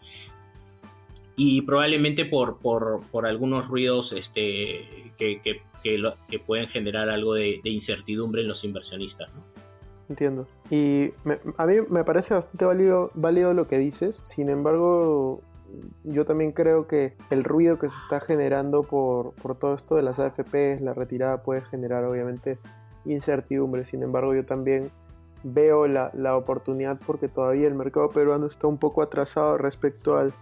y 1.36 1.62
probablemente 1.62 2.26
por, 2.26 2.58
por, 2.58 3.28
algunos 3.28 3.68
ruidos 3.68 4.12
este, 4.12 5.14
que, 5.20 5.40
que, 5.40 6.40
pueden 6.40 6.68
generar 6.70 7.08
algo 7.08 7.36
de, 7.36 7.62
incertidumbre 7.64 8.42
en 8.42 8.48
los 8.48 8.64
inversionistas. 8.64 9.32
Entiendo. 10.10 10.48
Y 10.72 11.10
a 11.60 11.68
mí 11.68 11.76
me 11.92 12.04
parece 12.04 12.34
bastante 12.34 12.66
válido, 12.66 13.12
válido 13.14 13.54
lo 13.54 13.68
que 13.68 13.78
dices, 13.78 14.20
sin 14.24 14.50
embargo 14.50 15.44
yo 16.04 16.26
también 16.26 16.52
creo 16.52 16.88
que 16.88 17.14
el 17.30 17.44
ruido 17.44 17.80
que 17.80 17.90
se 17.90 17.98
está 17.98 18.20
generando 18.20 18.84
por, 18.84 19.34
todo 19.60 19.76
esto 19.76 19.96
de 19.96 20.04
las 20.04 20.20
AFPs, 20.20 20.82
la 20.82 20.94
retirada 20.94 21.44
puede 21.44 21.62
generar 21.62 22.04
obviamente 22.06 22.58
incertidumbre. 23.06 23.84
Sin 23.84 24.04
embargo, 24.04 24.34
yo 24.34 24.46
también 24.46 24.92
veo 25.44 25.88
la, 25.88 26.36
oportunidad 26.36 27.00
porque 27.06 27.28
todavía 27.28 27.68
el 27.68 27.76
mercado 27.76 28.10
peruano 28.10 28.48
está 28.48 28.68
un 28.68 28.78
poco 28.78 29.02
atrasado 29.02 29.58
respecto 29.58 30.18
al, 30.18 30.34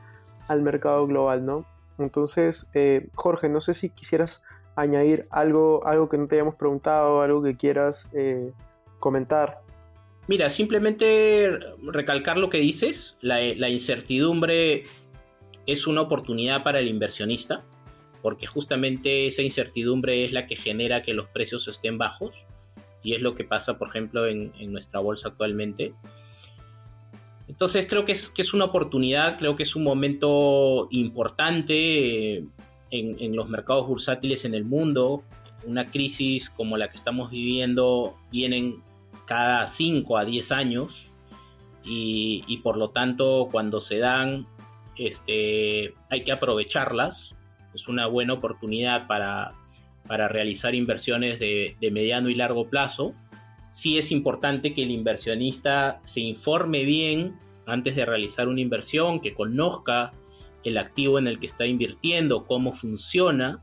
mercado 0.62 1.06
global, 1.08 1.46
¿no? 1.46 1.66
Entonces, 2.00 2.68
eh, 2.74 3.08
Jorge, 3.16 3.50
no 3.50 3.60
sé 3.60 3.74
si 3.74 3.90
quisieras 3.90 4.44
añadir 4.76 5.24
algo, 5.32 5.86
algo 5.86 6.08
que 6.08 6.18
no 6.18 6.28
te 6.28 6.36
hayamos 6.36 6.56
preguntado, 6.56 7.22
algo 7.22 7.42
que 7.42 7.58
quieras 7.58 8.10
eh, 8.14 8.52
comentar. 9.00 9.62
Mira, 10.28 10.50
simplemente 10.50 11.50
recalcar 11.84 12.38
lo 12.38 12.50
que 12.50 12.60
dices, 12.60 13.18
la, 13.22 13.40
la 13.40 13.70
incertidumbre 13.70 14.84
es 15.68 15.86
una 15.86 16.02
oportunidad 16.02 16.64
para 16.64 16.80
el 16.80 16.88
inversionista, 16.88 17.64
porque 18.22 18.48
justamente 18.48 19.28
esa 19.28 19.42
incertidumbre 19.42 20.26
es 20.26 20.32
la 20.32 20.48
que 20.48 20.56
genera 20.56 21.04
que 21.04 21.14
los 21.14 21.28
precios 21.28 21.68
estén 21.68 21.98
bajos, 21.98 22.34
y 23.04 23.14
es 23.14 23.22
lo 23.22 23.36
que 23.36 23.44
pasa, 23.44 23.78
por 23.78 23.90
ejemplo, 23.90 24.28
en, 24.28 24.52
nuestra 24.72 25.00
bolsa 25.00 25.30
actualmente. 25.30 25.94
Entonces 27.48 27.86
creo 27.88 28.06
que 28.06 28.14
es, 28.14 28.30
que 28.30 28.42
es, 28.42 28.54
una 28.54 28.66
oportunidad, 28.66 29.38
creo 29.38 29.56
que 29.56 29.64
es 29.64 29.76
un 29.76 29.84
momento 29.84 30.88
importante 30.92 32.36
eh, 32.36 32.46
en, 32.92 33.18
en, 33.20 33.36
los 33.36 33.50
mercados 33.50 33.88
bursátiles 33.88 34.44
en 34.44 34.56
el 34.56 34.66
mundo. 34.66 35.24
Una 35.66 35.90
crisis 35.90 36.50
como 36.50 36.76
la 36.76 36.90
que 36.90 36.98
estamos 36.98 37.32
viviendo 37.32 38.18
vienen 38.32 38.82
cada 39.26 39.68
5 39.68 40.18
a 40.18 40.26
10 40.26 40.52
años 40.52 41.10
y, 41.86 42.44
y 42.48 42.58
por 42.58 42.76
lo 42.78 42.90
tanto 42.90 43.48
cuando 43.52 43.80
se 43.80 44.00
dan 44.00 44.46
este, 45.00 45.94
hay 46.10 46.24
que 46.24 46.32
aprovecharlas. 46.32 47.34
Es 47.74 47.88
una 47.88 48.08
buena 48.08 48.34
oportunidad 48.34 49.08
para, 49.08 49.54
para 50.08 50.28
realizar 50.28 50.74
inversiones 50.74 51.40
de, 51.40 51.76
mediano 51.92 52.30
y 52.30 52.36
largo 52.36 52.70
plazo. 52.70 53.14
Sí 53.72 53.98
es 53.98 54.12
importante 54.12 54.74
que 54.74 54.84
el 54.84 54.92
inversionista 54.92 56.00
se 56.06 56.22
informe 56.22 56.84
bien 56.84 57.36
antes 57.66 57.96
de 57.96 58.06
realizar 58.06 58.48
una 58.48 58.62
inversión, 58.62 59.20
que 59.20 59.34
conozca 59.34 60.14
el 60.64 60.78
activo 60.78 61.20
en 61.20 61.28
el 61.28 61.40
que 61.40 61.48
está 61.48 61.66
invirtiendo, 61.66 62.46
cómo 62.46 62.72
funciona, 62.72 63.62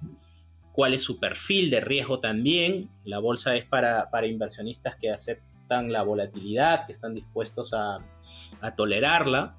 cuál 0.72 0.94
es 0.94 1.02
su 1.02 1.18
perfil 1.18 1.70
de 1.70 1.80
riesgo 1.80 2.20
también. 2.20 2.90
La 3.04 3.18
bolsa 3.18 3.56
es 3.56 3.64
para, 3.64 4.10
para 4.10 4.26
inversionistas 4.26 4.96
que 4.96 5.10
aceptan 5.10 5.90
la 5.90 6.02
volatilidad, 6.02 6.86
que 6.86 6.92
están 6.92 7.14
dispuestos 7.14 7.72
a, 7.72 7.98
a 8.60 8.74
tolerarla 8.76 9.56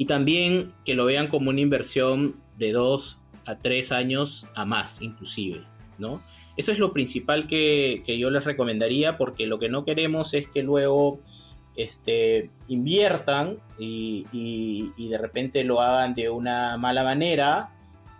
y 0.00 0.06
también 0.06 0.72
que 0.86 0.94
lo 0.94 1.04
vean 1.04 1.28
como 1.28 1.50
una 1.50 1.60
inversión 1.60 2.36
de 2.56 2.72
dos 2.72 3.18
a 3.44 3.56
tres 3.56 3.92
años 3.92 4.46
a 4.54 4.64
más 4.64 5.02
inclusive, 5.02 5.60
¿no? 5.98 6.22
Eso 6.56 6.72
es 6.72 6.78
lo 6.78 6.94
principal 6.94 7.46
que, 7.46 8.02
yo 8.06 8.30
les 8.30 8.44
recomendaría 8.44 9.18
porque 9.18 9.46
lo 9.46 9.58
que 9.58 9.68
no 9.68 9.84
queremos 9.84 10.32
es 10.32 10.48
que 10.48 10.62
luego 10.62 11.20
este, 11.76 12.48
inviertan 12.66 13.58
y, 13.78 14.24
de 14.96 15.18
repente 15.18 15.64
lo 15.64 15.82
hagan 15.82 16.14
de 16.14 16.30
una 16.30 16.78
mala 16.78 17.04
manera 17.04 17.68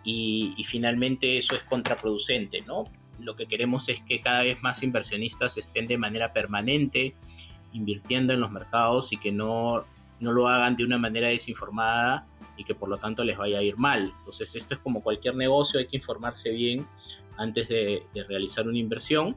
y, 0.04 0.52
y, 0.58 0.64
finalmente 0.64 1.38
eso 1.38 1.56
es 1.56 1.62
contraproducente, 1.62 2.60
¿no? 2.60 2.84
Lo 3.18 3.36
que 3.36 3.46
queremos 3.46 3.88
es 3.88 4.02
que 4.02 4.20
cada 4.20 4.42
vez 4.42 4.62
más 4.62 4.82
inversionistas 4.82 5.56
estén 5.56 5.86
de 5.86 5.96
manera 5.96 6.34
permanente 6.34 7.14
invirtiendo 7.72 8.34
en 8.34 8.40
los 8.40 8.50
mercados 8.50 9.14
y 9.14 9.16
que 9.16 9.32
no 9.32 9.86
no 10.20 10.32
lo 10.32 10.48
hagan 10.48 10.76
de 10.76 10.84
una 10.84 10.98
manera 10.98 11.28
desinformada 11.28 12.26
y 12.56 12.64
que 12.64 12.74
por 12.74 12.88
lo 12.88 12.98
tanto 12.98 13.24
les 13.24 13.36
vaya 13.36 13.58
a 13.58 13.62
ir 13.62 13.76
mal. 13.76 14.12
Entonces 14.18 14.54
esto 14.54 14.74
es 14.74 14.80
como 14.80 15.02
cualquier 15.02 15.34
negocio, 15.34 15.80
hay 15.80 15.86
que 15.86 15.96
informarse 15.96 16.50
bien 16.50 16.86
antes 17.38 17.68
de, 17.68 18.02
realizar 18.28 18.68
una 18.68 18.78
inversión. 18.78 19.34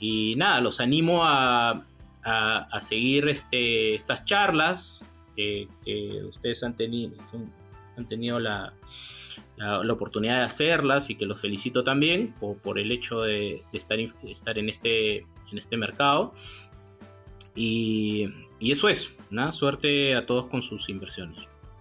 Y 0.00 0.34
nada, 0.36 0.60
los 0.60 0.80
animo 0.80 1.20
a, 1.22 1.84
seguir 2.80 3.28
este, 3.28 3.94
estas 3.94 4.24
charlas 4.24 5.04
que, 5.36 5.68
ustedes 6.28 6.62
han 6.62 6.76
tenido, 6.76 7.14
han 7.96 8.08
tenido 8.08 8.40
la, 8.40 8.72
la, 9.56 9.92
oportunidad 9.92 10.38
de 10.38 10.44
hacerlas 10.44 11.10
y 11.10 11.14
que 11.14 11.24
los 11.26 11.40
felicito 11.40 11.84
también 11.84 12.34
por, 12.62 12.78
el 12.78 12.90
hecho 12.92 13.22
de, 13.22 13.62
estar, 13.72 13.98
estar 13.98 14.58
en, 14.58 14.68
este, 14.68 15.18
en 15.18 15.58
este 15.58 15.76
mercado. 15.76 16.34
Y, 17.54 18.28
y 18.58 18.72
eso 18.72 18.88
es, 18.88 19.10
nada, 19.30 19.52
suerte 19.52 20.14
a 20.14 20.26
todos 20.26 20.46
con 20.46 20.62
sus 20.62 20.88
inversiones. 20.88 21.38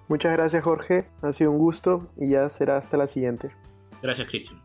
Muchas 0.07 0.33
gracias 0.33 0.63
Jorge, 0.63 1.05
ha 1.21 1.31
sido 1.31 1.51
un 1.51 1.57
gusto 1.57 2.07
y 2.17 2.29
ya 2.29 2.47
será 2.49 2.77
hasta 2.77 2.97
la 2.97 3.07
siguiente. 3.07 3.49
Gracias 4.01 4.27
Cristian. 4.27 4.64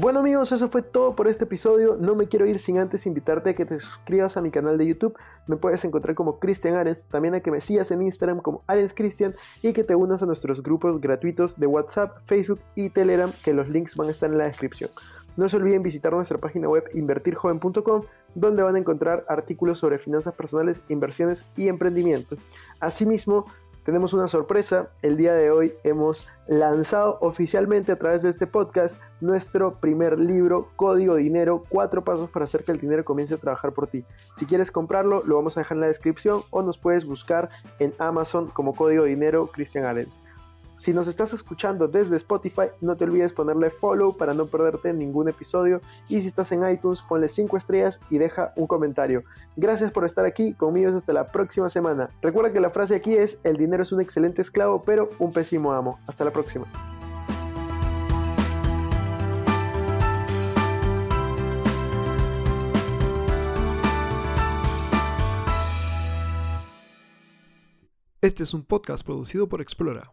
Bueno 0.00 0.20
amigos, 0.20 0.50
eso 0.50 0.70
fue 0.70 0.80
todo 0.80 1.14
por 1.14 1.28
este 1.28 1.44
episodio. 1.44 1.94
No 2.00 2.14
me 2.14 2.26
quiero 2.26 2.46
ir 2.46 2.58
sin 2.58 2.78
antes 2.78 3.04
invitarte 3.04 3.50
a 3.50 3.54
que 3.54 3.66
te 3.66 3.78
suscribas 3.78 4.38
a 4.38 4.40
mi 4.40 4.50
canal 4.50 4.78
de 4.78 4.86
YouTube. 4.86 5.14
Me 5.46 5.56
puedes 5.56 5.84
encontrar 5.84 6.14
como 6.14 6.38
Cristian 6.38 6.74
Arens, 6.74 7.02
también 7.02 7.34
a 7.34 7.40
que 7.40 7.50
me 7.50 7.60
sigas 7.60 7.90
en 7.90 8.00
Instagram 8.00 8.40
como 8.40 8.62
Arens 8.66 8.94
Cristian 8.94 9.34
y 9.60 9.74
que 9.74 9.84
te 9.84 9.94
unas 9.94 10.22
a 10.22 10.26
nuestros 10.26 10.62
grupos 10.62 11.02
gratuitos 11.02 11.60
de 11.60 11.66
WhatsApp, 11.66 12.16
Facebook 12.24 12.60
y 12.74 12.88
Telegram, 12.88 13.30
que 13.44 13.52
los 13.52 13.68
links 13.68 13.94
van 13.94 14.08
a 14.08 14.12
estar 14.12 14.30
en 14.30 14.38
la 14.38 14.44
descripción. 14.44 14.88
No 15.36 15.50
se 15.50 15.56
olviden 15.56 15.82
visitar 15.82 16.14
nuestra 16.14 16.38
página 16.38 16.66
web 16.66 16.84
invertirjoven.com, 16.94 18.04
donde 18.34 18.62
van 18.62 18.76
a 18.76 18.78
encontrar 18.78 19.26
artículos 19.28 19.80
sobre 19.80 19.98
finanzas 19.98 20.32
personales, 20.32 20.82
inversiones 20.88 21.44
y 21.58 21.68
emprendimiento. 21.68 22.38
Asimismo, 22.80 23.44
tenemos 23.84 24.12
una 24.12 24.28
sorpresa. 24.28 24.90
El 25.02 25.16
día 25.16 25.34
de 25.34 25.50
hoy 25.50 25.74
hemos 25.84 26.28
lanzado 26.46 27.18
oficialmente 27.20 27.92
a 27.92 27.98
través 27.98 28.22
de 28.22 28.30
este 28.30 28.46
podcast 28.46 29.00
nuestro 29.20 29.74
primer 29.80 30.18
libro, 30.18 30.68
Código 30.76 31.16
Dinero, 31.16 31.64
cuatro 31.68 32.04
pasos 32.04 32.30
para 32.30 32.44
hacer 32.44 32.64
que 32.64 32.72
el 32.72 32.80
dinero 32.80 33.04
comience 33.04 33.34
a 33.34 33.38
trabajar 33.38 33.72
por 33.72 33.86
ti. 33.86 34.04
Si 34.34 34.46
quieres 34.46 34.70
comprarlo, 34.70 35.22
lo 35.26 35.36
vamos 35.36 35.56
a 35.56 35.60
dejar 35.60 35.76
en 35.76 35.82
la 35.82 35.86
descripción 35.86 36.42
o 36.50 36.62
nos 36.62 36.78
puedes 36.78 37.04
buscar 37.04 37.48
en 37.78 37.92
Amazon 37.98 38.48
como 38.48 38.74
Código 38.74 39.04
Dinero 39.04 39.46
Christian 39.46 39.84
Arens. 39.84 40.20
Si 40.80 40.94
nos 40.94 41.08
estás 41.08 41.34
escuchando 41.34 41.88
desde 41.88 42.16
Spotify, 42.16 42.68
no 42.80 42.96
te 42.96 43.04
olvides 43.04 43.34
ponerle 43.34 43.68
follow 43.68 44.16
para 44.16 44.32
no 44.32 44.46
perderte 44.46 44.94
ningún 44.94 45.28
episodio. 45.28 45.82
Y 46.08 46.22
si 46.22 46.28
estás 46.28 46.52
en 46.52 46.66
iTunes, 46.66 47.02
ponle 47.02 47.28
5 47.28 47.58
estrellas 47.58 48.00
y 48.08 48.16
deja 48.16 48.54
un 48.56 48.66
comentario. 48.66 49.20
Gracias 49.56 49.92
por 49.92 50.06
estar 50.06 50.24
aquí 50.24 50.54
conmigo 50.54 50.88
hasta 50.88 51.12
la 51.12 51.30
próxima 51.30 51.68
semana. 51.68 52.08
Recuerda 52.22 52.50
que 52.50 52.60
la 52.60 52.70
frase 52.70 52.94
aquí 52.94 53.14
es, 53.14 53.42
el 53.44 53.58
dinero 53.58 53.82
es 53.82 53.92
un 53.92 54.00
excelente 54.00 54.40
esclavo, 54.40 54.82
pero 54.82 55.10
un 55.18 55.34
pésimo 55.34 55.70
amo. 55.74 55.98
Hasta 56.06 56.24
la 56.24 56.30
próxima. 56.30 56.66
Este 68.22 68.44
es 68.44 68.54
un 68.54 68.64
podcast 68.64 69.04
producido 69.04 69.46
por 69.46 69.60
Explora. 69.60 70.10